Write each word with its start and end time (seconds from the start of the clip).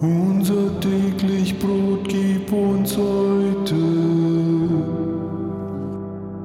Unser 0.00 0.78
täglich 0.80 1.58
Brot 1.58 2.06
gib 2.06 2.52
uns 2.52 2.94
heute. 2.98 3.74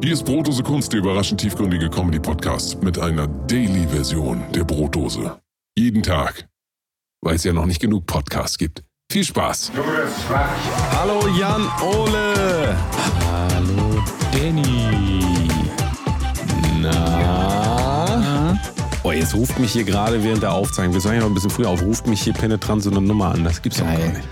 Hier 0.01 0.13
ist 0.13 0.23
Brotdose 0.23 0.63
Kunst, 0.63 0.93
der 0.93 0.99
überraschend 1.01 1.41
tiefgründige 1.41 1.89
Comedy-Podcast 1.89 2.81
mit 2.81 2.97
einer 2.97 3.27
Daily-Version 3.27 4.41
der 4.55 4.63
Brotdose. 4.63 5.37
Jeden 5.77 6.01
Tag, 6.01 6.47
weil 7.21 7.35
es 7.35 7.43
ja 7.43 7.51
noch 7.51 7.65
nicht 7.65 7.81
genug 7.81 8.05
Podcasts 8.05 8.57
gibt. 8.57 8.83
Viel 9.11 9.25
Spaß! 9.25 9.73
Hallo 10.97 11.27
Jan 11.37 11.69
Ole. 11.81 12.77
Hallo 13.27 14.01
Danny. 14.31 15.10
Oh, 19.11 19.13
jetzt 19.13 19.35
ruft 19.35 19.59
mich 19.59 19.73
hier 19.73 19.83
gerade 19.83 20.23
während 20.23 20.41
der 20.41 20.53
Aufzeichnung, 20.53 20.93
wir 20.93 21.01
sagen 21.01 21.15
ja 21.15 21.21
noch 21.23 21.27
ein 21.29 21.33
bisschen 21.33 21.49
früher 21.49 21.67
auf, 21.67 21.81
ruft 21.81 22.07
mich 22.07 22.21
hier 22.21 22.31
penetrant 22.31 22.81
so 22.81 22.89
eine 22.89 23.01
Nummer 23.01 23.33
an. 23.33 23.43
Das 23.43 23.61
gibt's 23.61 23.79
doch 23.79 23.85
gar 23.85 23.97
Geil. 23.97 24.13
nicht. 24.13 24.27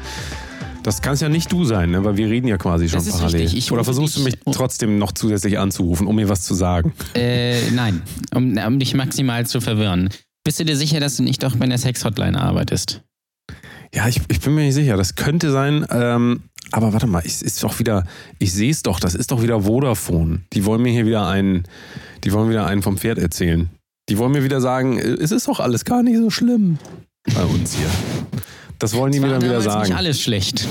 Das 0.84 1.02
kann 1.02 1.16
es 1.16 1.20
ja 1.20 1.28
nicht 1.28 1.52
du 1.52 1.66
sein, 1.66 1.92
ne? 1.92 2.06
weil 2.06 2.16
wir 2.16 2.30
reden 2.30 2.48
ja 2.48 2.58
quasi 2.58 2.88
schon 2.88 3.00
Das 3.00 3.08
ist 3.08 3.20
parallel. 3.20 3.62
Oder 3.72 3.84
versuchst 3.84 4.16
du 4.16 4.22
mich 4.22 4.38
oh. 4.46 4.52
trotzdem 4.52 4.98
noch 4.98 5.12
zusätzlich 5.12 5.60
anzurufen, 5.60 6.08
um 6.08 6.16
mir 6.16 6.30
was 6.30 6.44
zu 6.44 6.54
sagen? 6.54 6.94
Äh, 7.14 7.72
nein, 7.72 8.04
um, 8.34 8.58
um 8.58 8.80
dich 8.80 8.94
maximal 8.94 9.46
zu 9.46 9.60
verwirren. 9.60 10.12
Bist 10.46 10.62
du 10.62 10.64
dir 10.64 10.78
sicher, 10.78 11.02
dass 11.02 11.18
du 11.18 11.24
nicht 11.24 11.44
doch 11.44 11.58
bei 11.58 11.66
der 11.66 11.78
Sex-Hotline 11.78 12.40
arbeitest? 12.40 13.02
Ja, 13.94 14.08
ich, 14.08 14.22
ich 14.30 14.40
bin 14.40 14.56
mir 14.56 14.62
nicht 14.62 14.76
sicher. 14.76 14.96
Das 14.96 15.16
könnte 15.16 15.52
sein. 15.52 15.86
Ähm, 15.92 16.44
aber 16.72 16.94
warte 16.94 17.08
mal, 17.08 17.22
es 17.26 17.42
ist 17.42 17.62
doch 17.64 17.80
wieder, 17.80 18.06
ich 18.38 18.54
sehe 18.54 18.72
es 18.72 18.82
doch, 18.82 19.02
das 19.02 19.14
ist 19.14 19.32
doch 19.32 19.42
wieder 19.42 19.64
Vodafone. 19.64 20.44
Die 20.54 20.64
wollen 20.64 20.82
mir 20.82 20.94
hier 20.94 21.06
wieder 21.06 21.28
einen, 21.28 21.64
die 22.24 22.32
wollen 22.32 22.50
wieder 22.50 22.66
einen 22.66 22.82
vom 22.82 22.98
Pferd 22.98 23.18
erzählen. 23.18 23.70
Die 24.10 24.18
wollen 24.18 24.32
mir 24.32 24.44
wieder 24.44 24.60
sagen, 24.60 24.98
es 24.98 25.32
ist 25.32 25.48
doch 25.48 25.60
alles 25.60 25.86
gar 25.86 26.04
nicht 26.04 26.18
so 26.18 26.30
schlimm 26.30 26.80
bei 27.36 27.44
uns 27.44 27.76
hier. 27.76 27.90
Das 28.80 28.96
wollen 28.96 29.12
die 29.12 29.20
mir 29.20 29.30
dann 29.30 29.42
wieder 29.42 29.62
sagen. 29.62 29.88
nicht 29.88 29.98
alles 29.98 30.22
schlecht. 30.22 30.68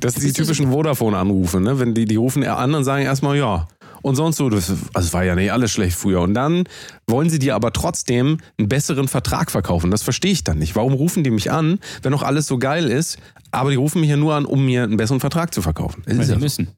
Das 0.00 0.14
sind 0.14 0.24
die 0.24 0.32
typischen 0.32 0.70
Vodafone-Anrufe, 0.70 1.60
ne? 1.60 1.80
Wenn 1.80 1.94
die, 1.94 2.04
die 2.04 2.16
rufen 2.16 2.44
an 2.44 2.74
und 2.74 2.84
sagen 2.84 3.04
erstmal 3.04 3.36
ja. 3.36 3.66
Und 4.02 4.14
sonst 4.14 4.36
so, 4.36 4.48
das 4.48 4.72
also 4.94 5.12
war 5.12 5.24
ja 5.24 5.34
nicht 5.34 5.50
alles 5.50 5.72
schlecht 5.72 5.96
früher. 5.96 6.20
Und 6.20 6.34
dann 6.34 6.64
wollen 7.08 7.30
sie 7.30 7.38
dir 7.38 7.56
aber 7.56 7.72
trotzdem 7.72 8.38
einen 8.58 8.68
besseren 8.68 9.08
Vertrag 9.08 9.50
verkaufen. 9.50 9.90
Das 9.90 10.02
verstehe 10.02 10.30
ich 10.30 10.44
dann 10.44 10.58
nicht. 10.58 10.76
Warum 10.76 10.92
rufen 10.92 11.24
die 11.24 11.30
mich 11.30 11.50
an, 11.50 11.80
wenn 12.02 12.12
doch 12.12 12.22
alles 12.22 12.46
so 12.46 12.58
geil 12.58 12.84
ist, 12.84 13.18
aber 13.50 13.70
die 13.70 13.76
rufen 13.76 14.00
mich 14.00 14.10
ja 14.10 14.16
nur 14.16 14.34
an, 14.34 14.44
um 14.44 14.64
mir 14.64 14.84
einen 14.84 14.96
besseren 14.96 15.20
Vertrag 15.20 15.52
zu 15.52 15.62
verkaufen. 15.62 16.02
Das 16.06 16.14
Weil 16.14 16.20
ist 16.20 16.26
sie 16.28 16.32
ja, 16.34 16.38
müssen. 16.38 16.68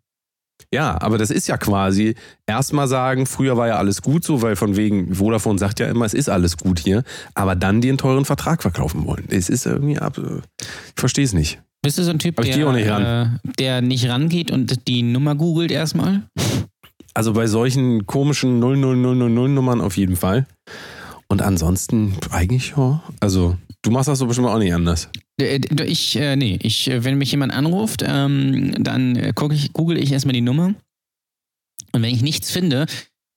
Ja, 0.73 1.01
aber 1.01 1.19
das 1.19 1.31
ist 1.31 1.49
ja 1.49 1.57
quasi 1.57 2.15
erstmal 2.47 2.87
sagen, 2.87 3.27
früher 3.27 3.57
war 3.57 3.69
ja 3.69 3.77
alles 3.77 4.03
gut 4.03 4.25
so, 4.25 4.41
weil 4.43 4.55
von 4.55 4.77
wegen 4.77 5.15
Vodafone 5.15 5.59
sagt 5.59 5.81
ja 5.81 5.87
immer, 5.87 6.05
es 6.05 6.15
ist 6.15 6.29
alles 6.29 6.57
gut 6.57 6.79
hier, 6.79 7.03
aber 7.35 7.57
dann 7.57 7.83
einen 7.83 7.99
teuren 7.99 8.25
Vertrag 8.25 8.63
verkaufen 8.63 9.05
wollen. 9.07 9.27
Es 9.31 9.49
ist 9.49 9.67
irgendwie 9.67 9.99
ab. 9.99 10.19
Ich 10.19 11.01
verstehe 11.01 11.25
es 11.25 11.33
nicht. 11.33 11.61
Bist 11.83 11.99
du 11.99 12.05
so 12.05 12.11
ein 12.11 12.19
Typ, 12.19 12.37
der, 12.37 12.73
nicht 12.73 12.89
ran. 12.89 13.05
Äh, 13.05 13.53
der 13.59 13.81
nicht 13.81 14.09
rangeht 14.09 14.51
und 14.51 14.87
die 14.87 15.03
Nummer 15.03 15.35
googelt 15.35 15.71
erstmal? 15.71 16.23
Also 17.15 17.33
bei 17.33 17.47
solchen 17.47 18.07
komischen 18.07 18.61
00000 18.61 19.55
Nummern 19.55 19.81
auf 19.81 19.97
jeden 19.97 20.17
Fall. 20.17 20.47
Und 21.29 21.43
ansonsten 21.43 22.17
eigentlich 22.31 22.75
ja. 22.77 23.03
Also 23.21 23.57
du 23.83 23.91
machst 23.91 24.09
das 24.09 24.19
so 24.19 24.27
bestimmt 24.27 24.49
auch 24.49 24.59
nicht 24.59 24.75
anders. 24.75 25.09
Äh, 25.41 25.61
Ich, 25.85 26.17
äh, 26.17 26.37
nee, 26.37 26.59
ich, 26.63 26.91
äh, 26.91 27.05
wenn 27.05 27.19
mich 27.19 27.31
jemand 27.31 27.53
anruft, 27.53 28.05
ähm, 28.07 28.75
dann 28.79 29.17
äh, 29.17 29.33
guck 29.35 29.53
ich, 29.53 29.73
google 29.73 29.99
ich 29.99 30.13
erstmal 30.13 30.35
die 30.35 30.41
Nummer. 30.41 30.75
Und 31.93 32.03
wenn 32.03 32.15
ich 32.15 32.23
nichts 32.23 32.51
finde, 32.51 32.87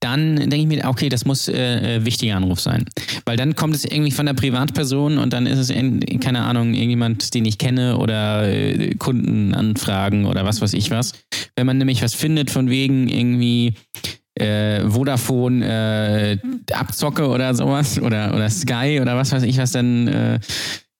dann 0.03 0.35
denke 0.35 0.57
ich 0.57 0.67
mir, 0.67 0.85
okay, 0.85 1.07
das 1.07 1.23
muss 1.23 1.47
äh, 1.47 2.03
wichtiger 2.03 2.35
Anruf 2.35 2.59
sein. 2.59 2.83
Weil 3.25 3.37
dann 3.37 3.55
kommt 3.55 3.73
es 3.73 3.85
irgendwie 3.85 4.11
von 4.11 4.25
der 4.25 4.33
Privatperson 4.33 5.17
und 5.17 5.31
dann 5.31 5.45
ist 5.45 5.57
es, 5.57 5.69
in, 5.69 6.01
keine 6.19 6.41
Ahnung, 6.41 6.73
irgendjemand, 6.73 7.33
den 7.33 7.45
ich 7.45 7.57
kenne 7.57 7.97
oder 7.97 8.49
äh, 8.49 8.95
Kundenanfragen 8.95 10.25
oder 10.25 10.43
was 10.43 10.59
weiß 10.59 10.73
ich 10.73 10.91
was. 10.91 11.13
Wenn 11.55 11.65
man 11.65 11.77
nämlich 11.77 12.01
was 12.01 12.15
findet 12.15 12.51
von 12.51 12.69
wegen 12.69 13.07
irgendwie 13.07 13.75
äh, 14.35 14.87
Vodafone 14.87 15.65
äh, 15.65 16.73
Abzocke 16.73 17.27
oder 17.27 17.53
sowas 17.53 17.99
oder, 17.99 18.33
oder 18.33 18.49
Sky 18.49 18.99
oder 19.01 19.15
was 19.15 19.31
weiß 19.31 19.43
ich 19.43 19.57
was, 19.57 19.71
dann 19.71 20.07
äh, 20.07 20.39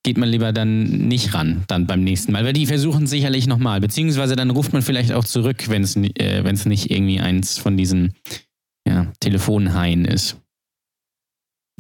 geht 0.04 0.18
man 0.18 0.30
lieber 0.30 0.52
dann 0.52 0.84
nicht 1.08 1.34
ran, 1.34 1.64
dann 1.68 1.88
beim 1.88 2.04
nächsten 2.04 2.34
Mal. 2.34 2.44
Weil 2.46 2.54
die 2.54 2.66
versuchen 2.66 3.08
sicherlich 3.08 3.48
nochmal. 3.48 3.80
Beziehungsweise 3.80 4.36
dann 4.36 4.50
ruft 4.50 4.74
man 4.74 4.82
vielleicht 4.82 5.14
auch 5.14 5.24
zurück, 5.24 5.70
wenn 5.70 5.82
es 5.82 5.96
äh, 5.96 6.70
nicht 6.70 6.92
irgendwie 6.92 7.22
eins 7.22 7.58
von 7.58 7.78
diesen 7.78 8.14
ja, 8.88 9.08
Telefonhaien 9.22 10.06
ist. 10.06 10.38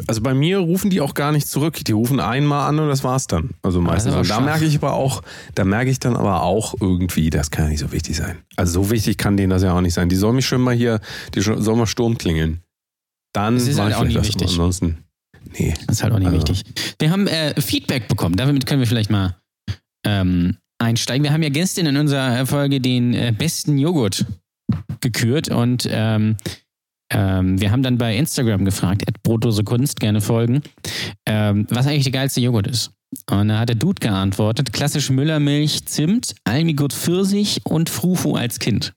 Also 0.07 0.21
bei 0.21 0.33
mir 0.33 0.57
rufen 0.57 0.89
die 0.89 1.01
auch 1.01 1.13
gar 1.13 1.31
nicht 1.31 1.47
zurück. 1.47 1.83
Die 1.85 1.91
rufen 1.91 2.19
einmal 2.19 2.67
an 2.67 2.79
und 2.79 2.87
das 2.89 3.03
war's 3.03 3.27
dann. 3.27 3.51
Also 3.61 3.79
meistens. 3.79 4.13
aber 4.13 4.21
Und 4.21 4.29
da 4.29 4.39
merke 4.39 4.65
ich 4.65 4.75
aber 4.77 4.93
auch, 4.93 5.21
da 5.53 5.65
merke 5.65 5.91
ich 5.91 5.99
dann 5.99 6.15
aber 6.15 6.41
auch 6.43 6.73
irgendwie, 6.81 7.29
das 7.29 7.51
kann 7.51 7.65
ja 7.65 7.69
nicht 7.71 7.79
so 7.79 7.91
wichtig 7.91 8.17
sein. 8.17 8.39
Also 8.55 8.83
so 8.83 8.89
wichtig 8.91 9.17
kann 9.17 9.37
denen 9.37 9.51
das 9.51 9.61
ja 9.61 9.73
auch 9.73 9.81
nicht 9.81 9.93
sein. 9.93 10.09
Die 10.09 10.15
sollen 10.15 10.35
mich 10.35 10.47
schon 10.47 10.61
mal 10.61 10.73
hier, 10.73 10.99
die 11.35 11.41
sollen 11.41 11.77
mal 11.77 11.85
Sturm 11.85 12.17
klingeln. 12.17 12.61
Dann 13.33 13.55
Das 13.55 13.67
ist 13.67 13.79
halt 13.79 13.91
ich 13.91 13.95
auch 13.95 14.01
vielleicht 14.01 14.17
das. 14.17 14.27
wichtig. 14.27 14.47
Ansonsten, 14.49 14.97
nee. 15.59 15.73
Das 15.87 15.97
ist 15.97 16.03
halt 16.03 16.13
auch 16.13 16.19
nicht 16.19 16.27
Also. 16.27 16.39
wichtig. 16.47 16.63
Wir 16.99 17.11
haben 17.11 17.27
äh, 17.27 17.59
Feedback 17.61 18.07
bekommen. 18.07 18.35
Damit 18.35 18.65
können 18.65 18.79
wir 18.79 18.87
vielleicht 18.87 19.11
mal 19.11 19.37
ähm, 20.05 20.57
einsteigen. 20.79 21.23
Wir 21.23 21.33
haben 21.33 21.43
ja 21.43 21.49
gestern 21.49 21.85
in 21.85 21.97
unserer 21.97 22.45
Folge 22.47 22.81
den 22.81 23.13
äh, 23.13 23.31
besten 23.37 23.77
Joghurt 23.77 24.25
gekürt 25.01 25.49
und 25.49 25.87
ähm, 25.89 26.35
ähm, 27.13 27.61
wir 27.61 27.71
haben 27.71 27.83
dann 27.83 27.97
bei 27.97 28.15
Instagram 28.17 28.65
gefragt, 28.65 29.03
at 29.07 29.21
Brotdose 29.23 29.63
Kunst, 29.63 29.99
gerne 29.99 30.19
folgen, 30.21 30.61
ähm, 31.25 31.65
was 31.69 31.87
eigentlich 31.87 32.03
der 32.03 32.11
geilste 32.11 32.41
Joghurt 32.41 32.67
ist. 32.67 32.91
Und 33.29 33.49
da 33.49 33.59
hat 33.59 33.69
der 33.69 33.75
Dude 33.75 33.99
geantwortet, 33.99 34.73
klassisch 34.73 35.09
Müllermilch, 35.11 35.85
Zimt, 35.85 36.33
Almigut 36.43 36.93
Pfirsich 36.93 37.61
und 37.63 37.89
Frufu 37.89 38.35
als 38.35 38.57
Kind. 38.59 38.93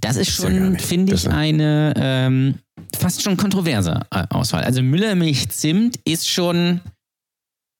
Das 0.00 0.16
ist 0.16 0.38
ja 0.38 0.46
schon, 0.48 0.72
nicht- 0.72 0.84
finde 0.84 1.14
ich, 1.14 1.28
eine 1.28 1.92
ähm, 1.96 2.54
fast 2.98 3.22
schon 3.22 3.36
kontroverse 3.36 4.00
äh, 4.10 4.24
Auswahl. 4.30 4.64
Also 4.64 4.82
Müllermilch 4.82 5.50
Zimt 5.50 5.98
ist 6.04 6.28
schon 6.28 6.80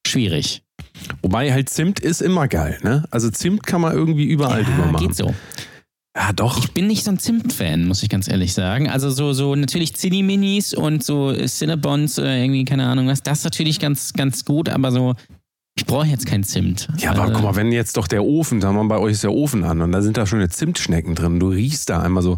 schwierig. 0.07 0.63
Wobei 1.23 1.53
halt 1.53 1.71
Zimt 1.71 1.99
ist 2.01 2.21
immer 2.21 2.47
geil, 2.49 2.79
ne? 2.83 3.05
Also 3.11 3.31
Zimt 3.31 3.65
kann 3.67 3.81
man 3.81 3.95
irgendwie 3.95 4.25
überall 4.27 4.63
drüber 4.63 4.85
ja, 4.87 4.93
machen. 4.93 5.07
geht 5.07 5.17
so. 5.17 5.35
Ja, 6.17 6.33
doch. 6.35 6.59
Ich 6.59 6.73
bin 6.73 6.87
nicht 6.89 7.05
so 7.05 7.11
ein 7.11 7.19
Zimt-Fan, 7.19 7.87
muss 7.87 8.03
ich 8.03 8.11
ganz 8.11 8.29
ehrlich 8.29 8.53
sagen. 8.53 8.89
Also 8.91 9.09
so, 9.11 9.33
so 9.33 9.55
natürlich 9.55 9.95
Zinni-Minis 9.97 10.75
und 10.75 11.03
so 11.03 11.33
Cinnabons 11.35 12.19
oder 12.19 12.37
irgendwie, 12.37 12.65
keine 12.67 12.87
Ahnung 12.87 13.07
was, 13.09 13.23
das 13.23 13.39
ist 13.39 13.45
natürlich 13.45 13.79
ganz, 13.81 14.13
ganz 14.13 14.45
gut, 14.45 14.69
aber 14.69 14.93
so, 14.93 15.15
ich 15.75 15.87
brauche 15.87 16.07
jetzt 16.07 16.27
kein 16.27 16.45
Zimt. 16.45 16.87
Ja, 16.99 17.13
aber 17.13 17.23
Also, 17.23 17.35
guck 17.35 17.43
mal, 17.45 17.57
wenn 17.57 17.73
jetzt 17.73 17.97
doch 17.97 18.07
der 18.07 18.25
Ofen, 18.25 18.61
sagen 18.61 18.77
wir 18.77 18.83
mal, 18.85 18.97
bei 18.99 19.03
euch 19.03 19.13
ist 19.13 19.23
der 19.25 19.33
Ofen 19.33 19.65
an 19.65 19.81
und 19.81 19.91
da 19.93 20.03
sind 20.03 20.19
da 20.19 20.27
schon 20.27 20.47
Schnecken 20.77 21.15
drin, 21.15 21.41
du 21.41 21.49
riechst 21.49 21.89
da 21.89 22.03
einmal 22.03 22.23
so, 22.23 22.37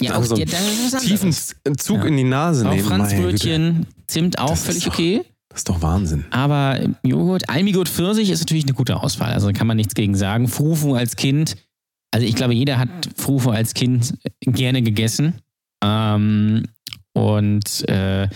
ja, 0.00 0.16
auch, 0.16 0.22
so 0.24 0.36
ja, 0.36 0.44
tiefen. 1.00 1.32
Zug 1.78 1.98
Ja. 2.00 2.04
in 2.04 2.18
die 2.18 2.24
Nase 2.24 2.66
Auch 2.68 2.72
nehmen. 2.72 2.82
Güte. 2.82 2.94
Franzbrötchen, 2.94 3.86
Zimt 4.06 4.38
auch 4.38 4.50
Das 4.50 4.64
völlig 4.64 4.84
doch- 4.84 4.92
okay. 4.92 5.22
Das 5.48 5.60
ist 5.60 5.68
doch 5.70 5.80
Wahnsinn. 5.80 6.24
Aber 6.30 6.78
Joghurt, 7.04 7.48
Almigut 7.48 7.88
Pfirsich 7.88 8.28
ist 8.28 8.40
natürlich 8.40 8.64
eine 8.64 8.74
gute 8.74 8.96
Auswahl. 9.00 9.32
Also 9.32 9.50
kann 9.52 9.66
man 9.68 9.76
nichts 9.78 9.94
gegen 9.94 10.14
sagen. 10.16 10.48
Frufu 10.48 10.94
als 10.94 11.14
Kind, 11.16 11.56
also 12.14 12.26
ich 12.28 12.36
glaube, 12.36 12.54
jeder 12.54 12.78
hat 12.78 13.10
Frufu 13.16 13.50
als 13.50 13.74
Kind 13.74 14.14
gerne 14.40 14.82
gegessen. 14.82 15.40
Ähm, 15.84 16.62
und 17.12 17.88
äh, 17.88 18.28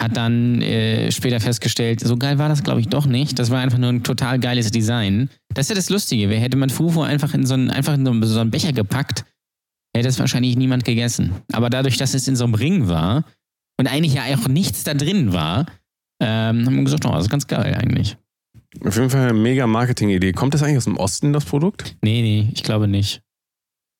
hat 0.00 0.16
dann 0.18 0.60
äh, 0.60 1.10
später 1.10 1.40
festgestellt, 1.40 2.00
so 2.00 2.18
geil 2.18 2.38
war 2.38 2.50
das, 2.50 2.62
glaube 2.62 2.80
ich, 2.80 2.88
doch 2.88 3.06
nicht. 3.06 3.38
Das 3.38 3.50
war 3.50 3.60
einfach 3.60 3.78
nur 3.78 3.88
ein 3.88 4.02
total 4.02 4.38
geiles 4.38 4.70
Design. 4.70 5.30
Das 5.54 5.64
ist 5.64 5.68
ja 5.70 5.74
das 5.76 5.88
Lustige. 5.88 6.28
Wer 6.28 6.40
hätte 6.40 6.58
man 6.58 6.68
Frufu 6.68 7.00
einfach 7.00 7.32
in 7.32 7.46
so 7.46 7.54
einen, 7.54 7.70
einfach 7.70 7.94
in 7.94 8.04
so 8.04 8.40
einen 8.40 8.50
Becher 8.50 8.74
gepackt, 8.74 9.24
hätte 9.96 10.08
es 10.08 10.18
wahrscheinlich 10.18 10.56
niemand 10.56 10.84
gegessen. 10.84 11.32
Aber 11.52 11.70
dadurch, 11.70 11.96
dass 11.96 12.12
es 12.12 12.28
in 12.28 12.36
so 12.36 12.44
einem 12.44 12.54
Ring 12.54 12.86
war 12.86 13.24
und 13.80 13.86
eigentlich 13.86 14.12
ja 14.12 14.24
auch 14.36 14.46
nichts 14.46 14.84
da 14.84 14.92
drin 14.92 15.32
war, 15.32 15.64
ähm, 16.22 16.66
haben 16.66 16.76
wir 16.76 16.84
gesagt, 16.84 17.06
oh, 17.06 17.12
das 17.12 17.24
ist 17.24 17.30
ganz 17.30 17.46
geil 17.46 17.74
eigentlich. 17.74 18.18
Auf 18.84 18.96
jeden 18.96 19.10
Fall 19.10 19.22
eine 19.22 19.32
mega 19.32 19.66
Marketing-Idee. 19.66 20.32
Kommt 20.32 20.54
das 20.54 20.62
eigentlich 20.62 20.78
aus 20.78 20.84
dem 20.84 20.96
Osten, 20.96 21.32
das 21.32 21.44
Produkt? 21.44 21.96
Nee, 22.02 22.22
nee, 22.22 22.50
ich 22.54 22.62
glaube 22.62 22.88
nicht. 22.88 23.22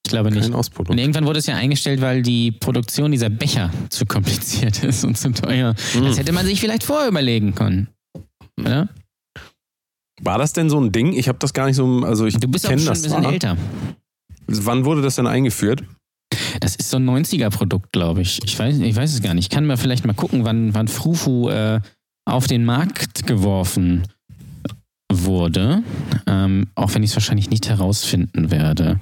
Ich 0.06 0.10
glaube 0.10 0.30
nicht. 0.30 0.52
Kein 0.52 0.54
Und 0.54 0.98
irgendwann 0.98 1.26
wurde 1.26 1.40
es 1.40 1.46
ja 1.46 1.56
eingestellt, 1.56 2.00
weil 2.00 2.22
die 2.22 2.52
Produktion 2.52 3.10
dieser 3.10 3.28
Becher 3.28 3.70
zu 3.90 4.06
kompliziert 4.06 4.84
ist 4.84 5.04
und 5.04 5.18
zu 5.18 5.32
teuer. 5.32 5.74
Hm. 5.92 6.04
Das 6.04 6.18
hätte 6.18 6.32
man 6.32 6.46
sich 6.46 6.60
vielleicht 6.60 6.84
vorher 6.84 7.08
überlegen 7.08 7.54
können. 7.54 7.88
Oder? 8.60 8.88
War 10.22 10.38
das 10.38 10.52
denn 10.52 10.70
so 10.70 10.80
ein 10.80 10.92
Ding? 10.92 11.12
Ich 11.12 11.28
habe 11.28 11.38
das 11.38 11.52
gar 11.52 11.66
nicht 11.66 11.76
so, 11.76 12.02
also 12.04 12.26
ich 12.26 12.36
Du 12.38 12.48
bist 12.48 12.66
auch 12.66 12.70
schon 12.70 12.80
ein 12.80 12.86
das 12.86 13.02
bisschen 13.02 13.22
zwar. 13.22 13.32
älter. 13.32 13.56
Wann 14.46 14.84
wurde 14.84 15.02
das 15.02 15.16
denn 15.16 15.26
eingeführt? 15.26 15.82
Das 16.60 16.76
ist 16.76 16.90
so 16.90 16.96
ein 16.98 17.08
90er-Produkt, 17.08 17.92
glaube 17.92 18.22
ich. 18.22 18.40
Ich 18.44 18.58
weiß, 18.58 18.78
ich 18.78 18.96
weiß 18.96 19.12
es 19.12 19.22
gar 19.22 19.34
nicht. 19.34 19.46
Ich 19.46 19.50
kann 19.50 19.66
mal 19.66 19.76
vielleicht 19.76 20.06
mal 20.06 20.14
gucken, 20.14 20.44
wann, 20.44 20.72
wann 20.74 20.88
Frufu 20.88 21.48
äh, 21.48 21.80
auf 22.24 22.46
den 22.46 22.64
Markt 22.64 23.26
geworfen 23.26 24.04
wurde. 25.24 25.82
Ähm, 26.26 26.66
auch 26.74 26.94
wenn 26.94 27.02
ich 27.02 27.10
es 27.10 27.16
wahrscheinlich 27.16 27.50
nicht 27.50 27.68
herausfinden 27.68 28.50
werde. 28.50 29.00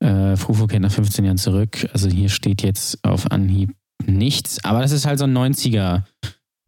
Äh, 0.00 0.36
Frufu 0.36 0.66
kennt 0.66 0.82
nach 0.82 0.92
15 0.92 1.24
Jahren 1.24 1.38
zurück. 1.38 1.88
Also 1.92 2.08
hier 2.08 2.28
steht 2.28 2.62
jetzt 2.62 2.98
auf 3.04 3.30
Anhieb 3.30 3.72
nichts. 4.06 4.62
Aber 4.64 4.80
das 4.80 4.92
ist 4.92 5.06
halt 5.06 5.18
so 5.18 5.24
ein 5.24 5.36
90er 5.36 6.02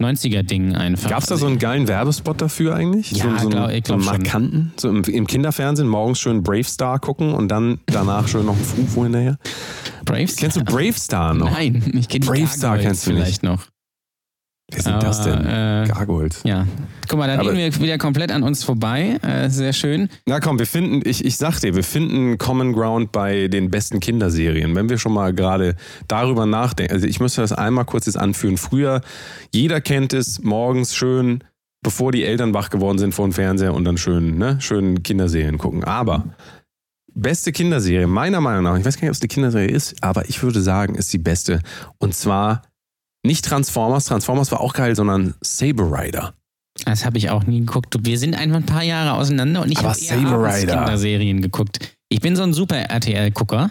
90er-Ding 0.02 0.74
einfach. 0.76 1.10
Gab 1.10 1.20
es 1.20 1.26
da 1.28 1.36
so 1.36 1.46
einen 1.46 1.58
geilen 1.58 1.86
Werbespot 1.86 2.40
dafür 2.40 2.74
eigentlich? 2.74 3.10
Ja, 3.12 3.24
so, 3.36 3.44
so, 3.44 3.48
glaub- 3.50 3.68
einen- 3.68 3.76
ich 3.78 3.86
so 3.86 3.92
einen 3.94 4.04
markanten? 4.04 4.72
So 4.78 4.88
im, 4.88 5.02
im 5.04 5.26
Kinderfernsehen 5.26 5.86
morgens 5.88 6.18
schön 6.18 6.42
Brave 6.42 6.64
Star 6.64 6.98
gucken 6.98 7.34
und 7.34 7.48
dann 7.48 7.80
danach 7.86 8.26
schön 8.26 8.46
noch 8.46 8.56
ein 8.56 8.64
Fufo 8.64 9.02
hinterher. 9.04 9.36
Braves? 10.06 10.36
Kennst 10.36 10.56
du 10.56 10.64
Brave 10.64 10.94
Star 10.94 11.34
noch? 11.34 11.50
Nein, 11.50 11.82
ich 11.94 12.08
kenne 12.08 12.20
die 12.24 12.28
Brave 12.28 12.46
Star 12.46 12.78
kennst 12.78 13.06
du 13.06 13.10
nicht. 13.12 13.20
vielleicht 13.22 13.42
noch. 13.42 13.66
Wer 14.72 14.82
sind 14.82 15.02
das 15.02 15.20
Aber, 15.26 15.36
denn? 15.36 15.46
äh, 15.46 15.88
Gargoyles. 15.88 16.42
Ja. 16.44 16.66
Guck 17.08 17.18
mal, 17.18 17.26
dann 17.26 17.40
Aber- 17.40 17.52
gehen 17.52 17.58
wir 17.74 17.80
wieder 17.82 17.98
komplett 17.98 18.30
an 18.32 18.42
uns 18.42 18.62
vorbei. 18.64 19.18
Äh, 19.22 19.48
sehr 19.50 19.72
schön. 19.72 20.08
Na 20.26 20.40
komm, 20.40 20.58
wir 20.58 20.66
finden, 20.66 21.02
ich, 21.08 21.24
ich 21.24 21.36
sag 21.36 21.58
dir, 21.60 21.74
wir 21.74 21.82
finden 21.84 22.38
Common 22.38 22.72
Ground 22.72 23.12
bei 23.12 23.48
den 23.48 23.70
besten 23.70 24.00
Kinderserien. 24.00 24.74
Wenn 24.74 24.88
wir 24.88 24.98
schon 24.98 25.12
mal 25.12 25.34
gerade 25.34 25.74
darüber 26.08 26.46
nachdenken, 26.46 26.92
also 26.94 27.06
ich 27.06 27.20
müsste 27.20 27.40
das 27.40 27.52
einmal 27.52 27.84
kurz 27.84 28.06
jetzt 28.06 28.16
anführen. 28.18 28.56
Früher, 28.56 29.00
jeder 29.52 29.80
kennt 29.80 30.12
es, 30.12 30.40
morgens 30.42 30.94
schön, 30.94 31.42
bevor 31.82 32.12
die 32.12 32.24
Eltern 32.24 32.54
wach 32.54 32.70
geworden 32.70 32.98
sind 32.98 33.14
vor 33.14 33.26
dem 33.26 33.32
Fernseher 33.32 33.74
und 33.74 33.84
dann 33.84 33.96
schön, 33.96 34.38
ne, 34.38 34.58
schön 34.60 35.02
Kinderserien 35.02 35.58
gucken. 35.58 35.82
Aber 35.82 36.24
beste 37.12 37.52
Kinderserie, 37.52 38.06
meiner 38.06 38.40
Meinung 38.40 38.62
nach, 38.64 38.78
ich 38.78 38.84
weiß 38.84 38.96
gar 38.96 39.02
nicht, 39.02 39.10
ob 39.10 39.14
es 39.16 39.20
eine 39.22 39.28
Kinderserie 39.28 39.68
ist, 39.68 39.96
aber 40.02 40.28
ich 40.28 40.42
würde 40.42 40.60
sagen, 40.62 40.94
ist 40.94 41.12
die 41.12 41.18
beste. 41.18 41.60
Und 41.98 42.14
zwar 42.14 42.62
nicht 43.22 43.44
Transformers, 43.44 44.06
Transformers 44.06 44.50
war 44.52 44.60
auch 44.60 44.72
geil, 44.72 44.96
sondern 44.96 45.34
Saber 45.40 45.84
Rider. 45.90 46.34
Das 46.84 47.04
habe 47.04 47.18
ich 47.18 47.30
auch 47.30 47.44
nie 47.44 47.60
geguckt. 47.60 47.94
Wir 48.00 48.18
sind 48.18 48.34
einfach 48.34 48.56
ein 48.56 48.66
paar 48.66 48.82
Jahre 48.82 49.14
auseinander 49.14 49.62
und 49.62 49.70
ich 49.70 49.82
habe 49.82 49.94
Saber 49.94 50.42
Rider. 50.42 50.76
Kinderserien 50.76 51.42
geguckt. 51.42 51.96
Ich 52.08 52.20
bin 52.20 52.36
so 52.36 52.42
ein 52.42 52.52
super 52.52 52.76
RTL-Gucker 52.76 53.70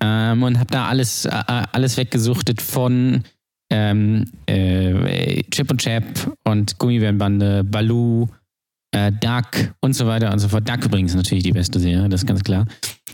ähm, 0.00 0.42
und 0.42 0.58
habe 0.58 0.70
da 0.70 0.86
alles, 0.86 1.24
äh, 1.24 1.30
alles 1.30 1.96
weggesuchtet 1.96 2.60
von 2.60 3.22
ähm, 3.70 4.24
äh, 4.46 5.42
Chip 5.50 5.70
und 5.70 5.80
Chap 5.80 6.04
und 6.44 6.78
Gummibärenbande, 6.78 7.64
Baloo, 7.64 8.28
äh, 8.92 9.12
Duck 9.12 9.74
und 9.80 9.94
so 9.94 10.06
weiter 10.06 10.32
und 10.32 10.38
so 10.38 10.48
fort. 10.48 10.68
Duck 10.68 10.84
übrigens 10.84 11.14
natürlich 11.14 11.44
die 11.44 11.52
beste 11.52 11.78
Serie, 11.78 12.08
das 12.08 12.22
ist 12.22 12.26
ganz 12.26 12.42
klar. 12.42 12.66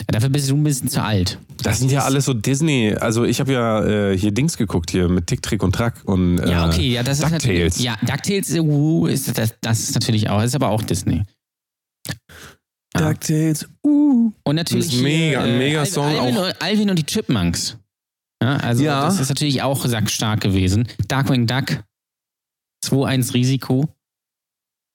Dafür 0.06 0.28
bist 0.28 0.50
du 0.50 0.56
ein 0.56 0.64
bisschen 0.64 0.88
zu 0.88 1.02
alt. 1.02 1.38
Das 1.62 1.78
sind 1.78 1.90
ja 1.92 2.04
alles 2.04 2.24
so 2.24 2.34
Disney. 2.34 2.94
Also 2.94 3.24
ich 3.24 3.38
habe 3.40 3.52
ja 3.52 3.84
äh, 3.84 4.18
hier 4.18 4.32
Dings 4.32 4.56
geguckt 4.56 4.90
hier 4.90 5.08
mit 5.08 5.26
Tick, 5.26 5.42
Trick 5.42 5.62
und 5.62 5.72
Track 5.74 6.02
und 6.04 6.38
äh, 6.38 6.50
Ja, 6.50 6.66
okay, 6.66 6.88
ja, 6.92 7.02
das 7.02 7.20
ist 7.20 7.30
DuckTales. 7.30 7.78
Ja, 7.82 7.96
DuckTales, 8.02 8.50
uh, 8.58 9.06
ist, 9.06 9.36
das, 9.38 9.54
das 9.60 9.80
ist 9.80 9.94
natürlich 9.94 10.28
auch, 10.30 10.38
das 10.38 10.46
ist 10.48 10.54
aber 10.56 10.68
auch 10.68 10.82
Disney. 10.82 11.22
Ja. 12.96 13.08
DuckTales. 13.12 13.68
Uh. 13.84 14.32
Und 14.44 14.56
natürlich. 14.56 14.86
Das 14.86 14.94
ist 14.96 15.02
mega- 15.02 15.42
ein 15.42 15.58
Megasong 15.58 16.04
Alvin, 16.18 16.36
auch. 16.38 16.46
und, 16.46 16.62
Alvin 16.62 16.90
und 16.90 16.98
die 16.98 17.04
Chipmunks. 17.06 17.76
Ja, 18.42 18.56
also 18.56 18.82
Ja. 18.82 19.04
das 19.04 19.20
ist 19.20 19.28
natürlich 19.28 19.62
auch 19.62 19.84
sackstark 19.84 20.40
gewesen. 20.40 20.88
Darkwing 21.08 21.46
Duck. 21.46 21.84
2-1 22.84 23.34
Risiko. 23.34 23.88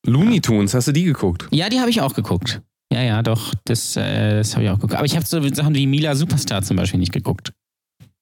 Looney 0.08 0.42
Tunes, 0.42 0.74
hast 0.74 0.88
du 0.88 0.92
die 0.92 1.04
geguckt? 1.04 1.48
Ja, 1.51 1.69
die 1.69 1.80
habe 1.80 1.90
ich 1.90 2.01
auch 2.01 2.13
geguckt. 2.16 2.62
Ja, 2.96 3.02
ja, 3.04 3.22
doch, 3.24 3.54
das, 3.66 3.98
äh, 3.98 4.38
das 4.38 4.54
habe 4.56 4.64
ich 4.64 4.70
auch 4.70 4.76
geguckt. 4.76 4.96
Aber 4.96 5.06
ich 5.06 5.18
habe 5.18 5.26
so 5.26 5.46
Sachen 5.54 5.76
wie 5.76 5.86
Mila 5.86 6.16
Superstar 6.16 6.62
zum 6.64 6.78
Beispiel 6.78 6.98
nicht 7.02 7.12
geguckt. 7.12 7.52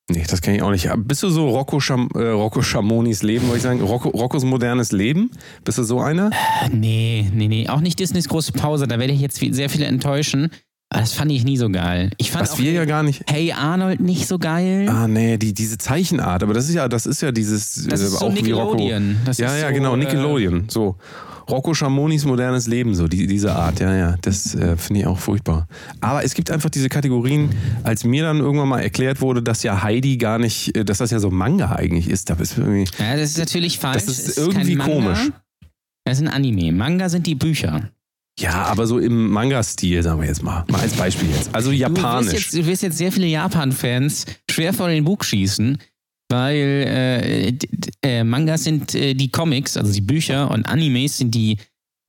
Nee, 0.09 0.23
das 0.27 0.41
kenne 0.41 0.57
ich 0.57 0.63
auch 0.63 0.71
nicht. 0.71 0.89
Bist 0.97 1.21
du 1.21 1.29
so 1.29 1.47
Rocco, 1.49 1.79
Scham 1.79 2.09
äh, 2.15 2.23
Rocco 2.29 2.63
Schamonis 2.63 3.21
Leben, 3.21 3.43
wollte 3.45 3.57
ich 3.57 3.63
sagen? 3.63 3.81
Rocco, 3.81 4.09
Roccos 4.09 4.43
modernes 4.43 4.91
Leben? 4.91 5.29
Bist 5.63 5.77
du 5.77 5.83
so 5.83 6.01
einer? 6.01 6.31
Äh, 6.65 6.69
Nee, 6.75 7.29
nee, 7.33 7.47
nee. 7.47 7.69
Auch 7.69 7.81
nicht 7.81 7.99
Disneys 7.99 8.27
große 8.27 8.51
Pause. 8.53 8.87
Da 8.87 8.97
werde 8.97 9.13
ich 9.13 9.21
jetzt 9.21 9.37
sehr 9.37 9.69
viele 9.69 9.85
enttäuschen. 9.85 10.49
Aber 10.89 11.01
das 11.01 11.13
fand 11.13 11.31
ich 11.31 11.43
nie 11.45 11.57
so 11.57 11.69
geil. 11.69 12.09
Ich 12.17 12.31
fand 12.31 12.41
Was 12.43 12.53
auch 12.53 12.59
wir 12.59 12.71
ja 12.71 12.85
gar 12.85 13.03
nicht. 13.03 13.23
Hey 13.29 13.51
Arnold 13.53 13.99
nicht 14.01 14.27
so 14.27 14.39
geil. 14.39 14.87
Ah, 14.89 15.07
nee, 15.07 15.37
die, 15.37 15.53
diese 15.53 15.77
Zeichenart. 15.77 16.41
Aber 16.43 16.53
das 16.53 16.67
ist 16.67 16.73
ja, 16.75 16.87
das 16.89 17.05
ist 17.05 17.21
ja 17.21 17.31
dieses. 17.31 17.87
das 17.89 18.01
äh, 18.01 18.05
ist 18.05 18.11
so 18.19 18.25
auch 18.25 18.35
wie 18.35 18.51
Rocco. 18.51 18.75
Nickelodeon. 18.75 19.17
Das 19.25 19.37
Ja, 19.37 19.55
ist 19.55 19.61
ja, 19.61 19.67
so, 19.69 19.73
genau, 19.75 19.93
äh, 19.93 19.97
Nickelodeon. 19.97 20.65
So. 20.69 20.97
Rocco 21.49 21.73
Schamonis 21.73 22.25
modernes 22.25 22.67
Leben, 22.67 22.95
so 22.95 23.07
die, 23.07 23.27
diese 23.27 23.53
Art, 23.55 23.79
ja, 23.79 23.95
ja, 23.95 24.15
das 24.21 24.55
äh, 24.55 24.77
finde 24.77 25.01
ich 25.01 25.07
auch 25.07 25.19
furchtbar. 25.19 25.67
Aber 26.01 26.23
es 26.23 26.33
gibt 26.33 26.49
einfach 26.51 26.69
diese 26.69 26.89
Kategorien, 26.89 27.49
als 27.83 28.03
mir 28.03 28.23
dann 28.23 28.39
irgendwann 28.39 28.69
mal 28.69 28.79
erklärt 28.81 29.21
wurde, 29.21 29.41
dass 29.43 29.63
ja 29.63 29.83
Heidi 29.83 30.17
gar 30.17 30.39
nicht, 30.39 30.75
äh, 30.77 30.85
dass 30.85 30.99
das 30.99 31.11
ja 31.11 31.19
so 31.19 31.29
Manga 31.31 31.71
eigentlich 31.73 32.09
ist, 32.09 32.29
da 32.29 32.35
bist 32.35 32.57
du 32.57 32.61
irgendwie. 32.61 32.85
Ja, 32.97 33.15
das 33.15 33.31
ist 33.31 33.37
natürlich 33.37 33.79
falsch. 33.79 34.05
Das 34.05 34.19
ist 34.19 34.29
Es 34.29 34.37
irgendwie 34.37 34.75
komisch. 34.75 35.29
Das 36.05 36.17
ist 36.19 36.23
ein 36.27 36.33
Anime. 36.33 36.71
Manga 36.71 37.09
sind 37.09 37.27
die 37.27 37.35
Bücher. 37.35 37.89
Ja, 38.39 38.63
aber 38.63 38.87
so 38.87 38.97
im 38.97 39.29
Manga-Stil, 39.29 40.01
sagen 40.01 40.19
wir 40.19 40.27
jetzt 40.27 40.41
mal. 40.41 40.65
Mal 40.67 40.81
als 40.81 40.93
Beispiel 40.93 41.29
jetzt. 41.29 41.53
Also 41.53 41.69
Du 41.69 41.77
wirst, 41.77 41.81
japanisch. 41.81 42.33
jetzt, 42.33 42.53
du 42.53 42.65
wirst 42.65 42.81
jetzt 42.81 42.97
sehr 42.97 43.11
viele 43.11 43.27
Japan-Fans 43.27 44.25
schwer 44.49 44.73
vor 44.73 44.89
den 44.89 45.03
Bug 45.03 45.23
schießen, 45.23 45.77
weil 46.33 47.55
äh, 47.55 47.57
äh, 48.01 48.23
Mangas 48.23 48.63
sind 48.63 48.95
äh, 48.95 49.13
die 49.13 49.29
Comics, 49.29 49.77
also 49.77 49.93
die 49.93 50.01
Bücher, 50.01 50.49
und 50.49 50.65
Animes 50.65 51.19
sind 51.19 51.35
die, 51.35 51.57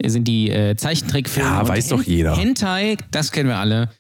sind 0.05 0.27
die 0.27 0.51
äh, 0.51 0.77
Zeichentrickfilme. 0.77 1.49
Ja, 1.49 1.69
weiß 1.69 1.89
doch 1.89 2.03
jeder. 2.03 2.37
Hentai, 2.37 2.97
das 3.11 3.31
kennen 3.31 3.51
wir 3.51 3.59
alle. 3.59 3.91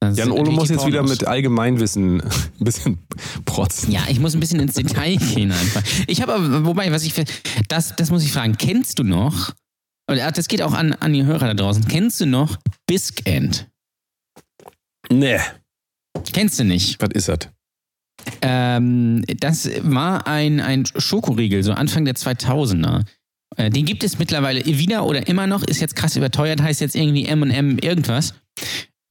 Das 0.00 0.16
Jan 0.16 0.30
Olo 0.32 0.50
muss 0.50 0.68
jetzt 0.68 0.86
wieder 0.86 1.02
mit 1.02 1.26
Allgemeinwissen 1.26 2.20
ein 2.60 2.64
bisschen 2.64 2.98
protzen. 3.44 3.92
Ja, 3.92 4.02
ich 4.08 4.18
muss 4.18 4.34
ein 4.34 4.40
bisschen 4.40 4.60
ins 4.60 4.74
Detail 4.74 5.16
gehen 5.34 5.52
einfach. 5.52 5.82
Ich 6.08 6.22
habe 6.22 6.34
aber, 6.34 6.64
wobei, 6.64 6.90
was 6.90 7.04
ich, 7.04 7.14
das, 7.68 7.94
das 7.96 8.10
muss 8.10 8.24
ich 8.24 8.32
fragen, 8.32 8.56
kennst 8.58 8.98
du 8.98 9.04
noch, 9.04 9.54
oder 10.10 10.30
das 10.32 10.48
geht 10.48 10.62
auch 10.62 10.72
an, 10.72 10.92
an 10.94 11.12
die 11.12 11.24
Hörer 11.24 11.48
da 11.48 11.54
draußen, 11.54 11.86
kennst 11.86 12.20
du 12.20 12.26
noch 12.26 12.56
Bisc 12.86 13.22
End? 13.24 13.68
Nee. 15.08 15.38
Kennst 16.32 16.58
du 16.58 16.64
nicht? 16.64 17.00
Was 17.00 17.10
ist 17.12 17.28
das? 17.28 17.48
Ähm, 18.40 19.24
das 19.40 19.68
war 19.82 20.26
ein, 20.26 20.60
ein 20.60 20.84
Schokoriegel, 20.86 21.62
so 21.62 21.72
Anfang 21.72 22.04
der 22.04 22.14
2000er. 22.14 23.04
Äh, 23.56 23.70
Den 23.70 23.84
gibt 23.84 24.04
es 24.04 24.18
mittlerweile 24.18 24.64
wieder 24.64 25.04
oder 25.04 25.26
immer 25.28 25.46
noch, 25.46 25.62
ist 25.62 25.80
jetzt 25.80 25.96
krass 25.96 26.16
überteuert, 26.16 26.62
heißt 26.62 26.80
jetzt 26.80 26.96
irgendwie 26.96 27.26
M&M 27.26 27.78
irgendwas. 27.78 28.34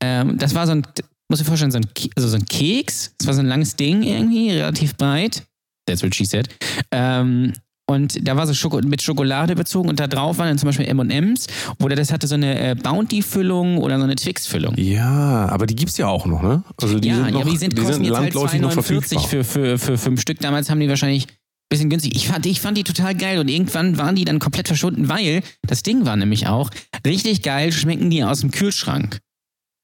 Ähm, 0.02 0.38
das 0.38 0.56
war 0.56 0.66
so 0.66 0.74
ein, 0.74 0.84
muss 1.30 1.42
ich 1.42 1.48
vorstellen, 1.48 1.72
so 1.72 1.78
ein, 1.78 1.88
also 2.16 2.30
so 2.30 2.38
ein 2.38 2.46
Keks. 2.46 3.16
Das 3.18 3.28
war 3.28 3.34
so 3.34 3.42
ein 3.42 3.48
langes 3.48 3.76
Ding 3.76 4.04
irgendwie, 4.04 4.52
relativ 4.52 4.96
breit. 4.98 5.44
That's 5.86 6.04
what 6.04 6.16
she 6.16 6.26
said. 6.26 6.48
Ähm, 6.92 7.54
und 7.92 8.28
da 8.28 8.36
war 8.36 8.48
so 8.48 8.54
Schoko 8.54 8.80
mit 8.86 9.02
Schokolade 9.02 9.56
bezogen 9.56 9.90
und 9.90 10.00
da 10.00 10.08
drauf 10.08 10.38
waren 10.38 10.48
dann 10.48 10.58
zum 10.58 10.68
Beispiel 10.68 10.86
M&M's 10.88 11.48
oder 11.80 11.96
das 11.96 12.12
hatte 12.12 12.28
so 12.28 12.36
eine 12.36 12.72
äh, 12.72 12.76
Bounty-Füllung 12.76 13.78
oder 13.78 13.98
so 13.98 14.04
eine 14.04 14.16
Twix-Füllung. 14.16 14.76
Ja, 14.78 15.48
aber 15.50 15.66
die 15.66 15.76
gibt's 15.76 15.98
ja 15.98 16.08
auch 16.08 16.26
noch, 16.26 16.42
ne? 16.42 16.64
Also 16.82 17.00
die 17.00 17.10
ja, 17.10 17.16
sind 17.16 17.26
noch, 17.26 17.34
ja, 17.34 17.42
aber 17.42 17.50
die 17.50 17.58
sind, 17.58 17.74
die 17.74 17.78
kosten 17.78 17.94
sind 17.94 18.06
jetzt 18.06 18.18
halt 18.18 18.34
landläufig 18.34 18.62
noch 18.62 18.72
2,49 18.72 18.74
verfügbar. 18.74 19.24
für, 19.24 19.44
für, 19.44 19.78
für 19.78 19.98
fünf 19.98 20.22
Stück. 20.22 20.40
Damals 20.40 20.70
haben 20.70 20.80
die 20.80 20.90
wahrscheinlich 20.90 21.28
ein 21.28 21.36
bisschen 21.70 21.90
günstig. 21.90 22.16
Ich 22.16 22.28
fand, 22.28 22.46
ich 22.46 22.62
fand 22.62 22.78
die 22.78 22.84
total 22.84 23.16
geil 23.16 23.40
und 23.40 23.48
irgendwann 23.48 23.98
waren 23.98 24.16
die 24.16 24.26
dann 24.26 24.40
komplett 24.40 24.68
verschwunden, 24.68 25.10
weil 25.10 25.42
das 25.62 25.84
Ding 25.84 26.06
war 26.06 26.16
nämlich 26.16 26.48
auch 26.48 26.70
richtig 27.06 27.42
geil, 27.42 27.72
schmecken 27.72 28.10
die 28.10 28.24
aus 28.24 28.42
dem 28.42 28.52
Kühlschrank. 28.52 29.20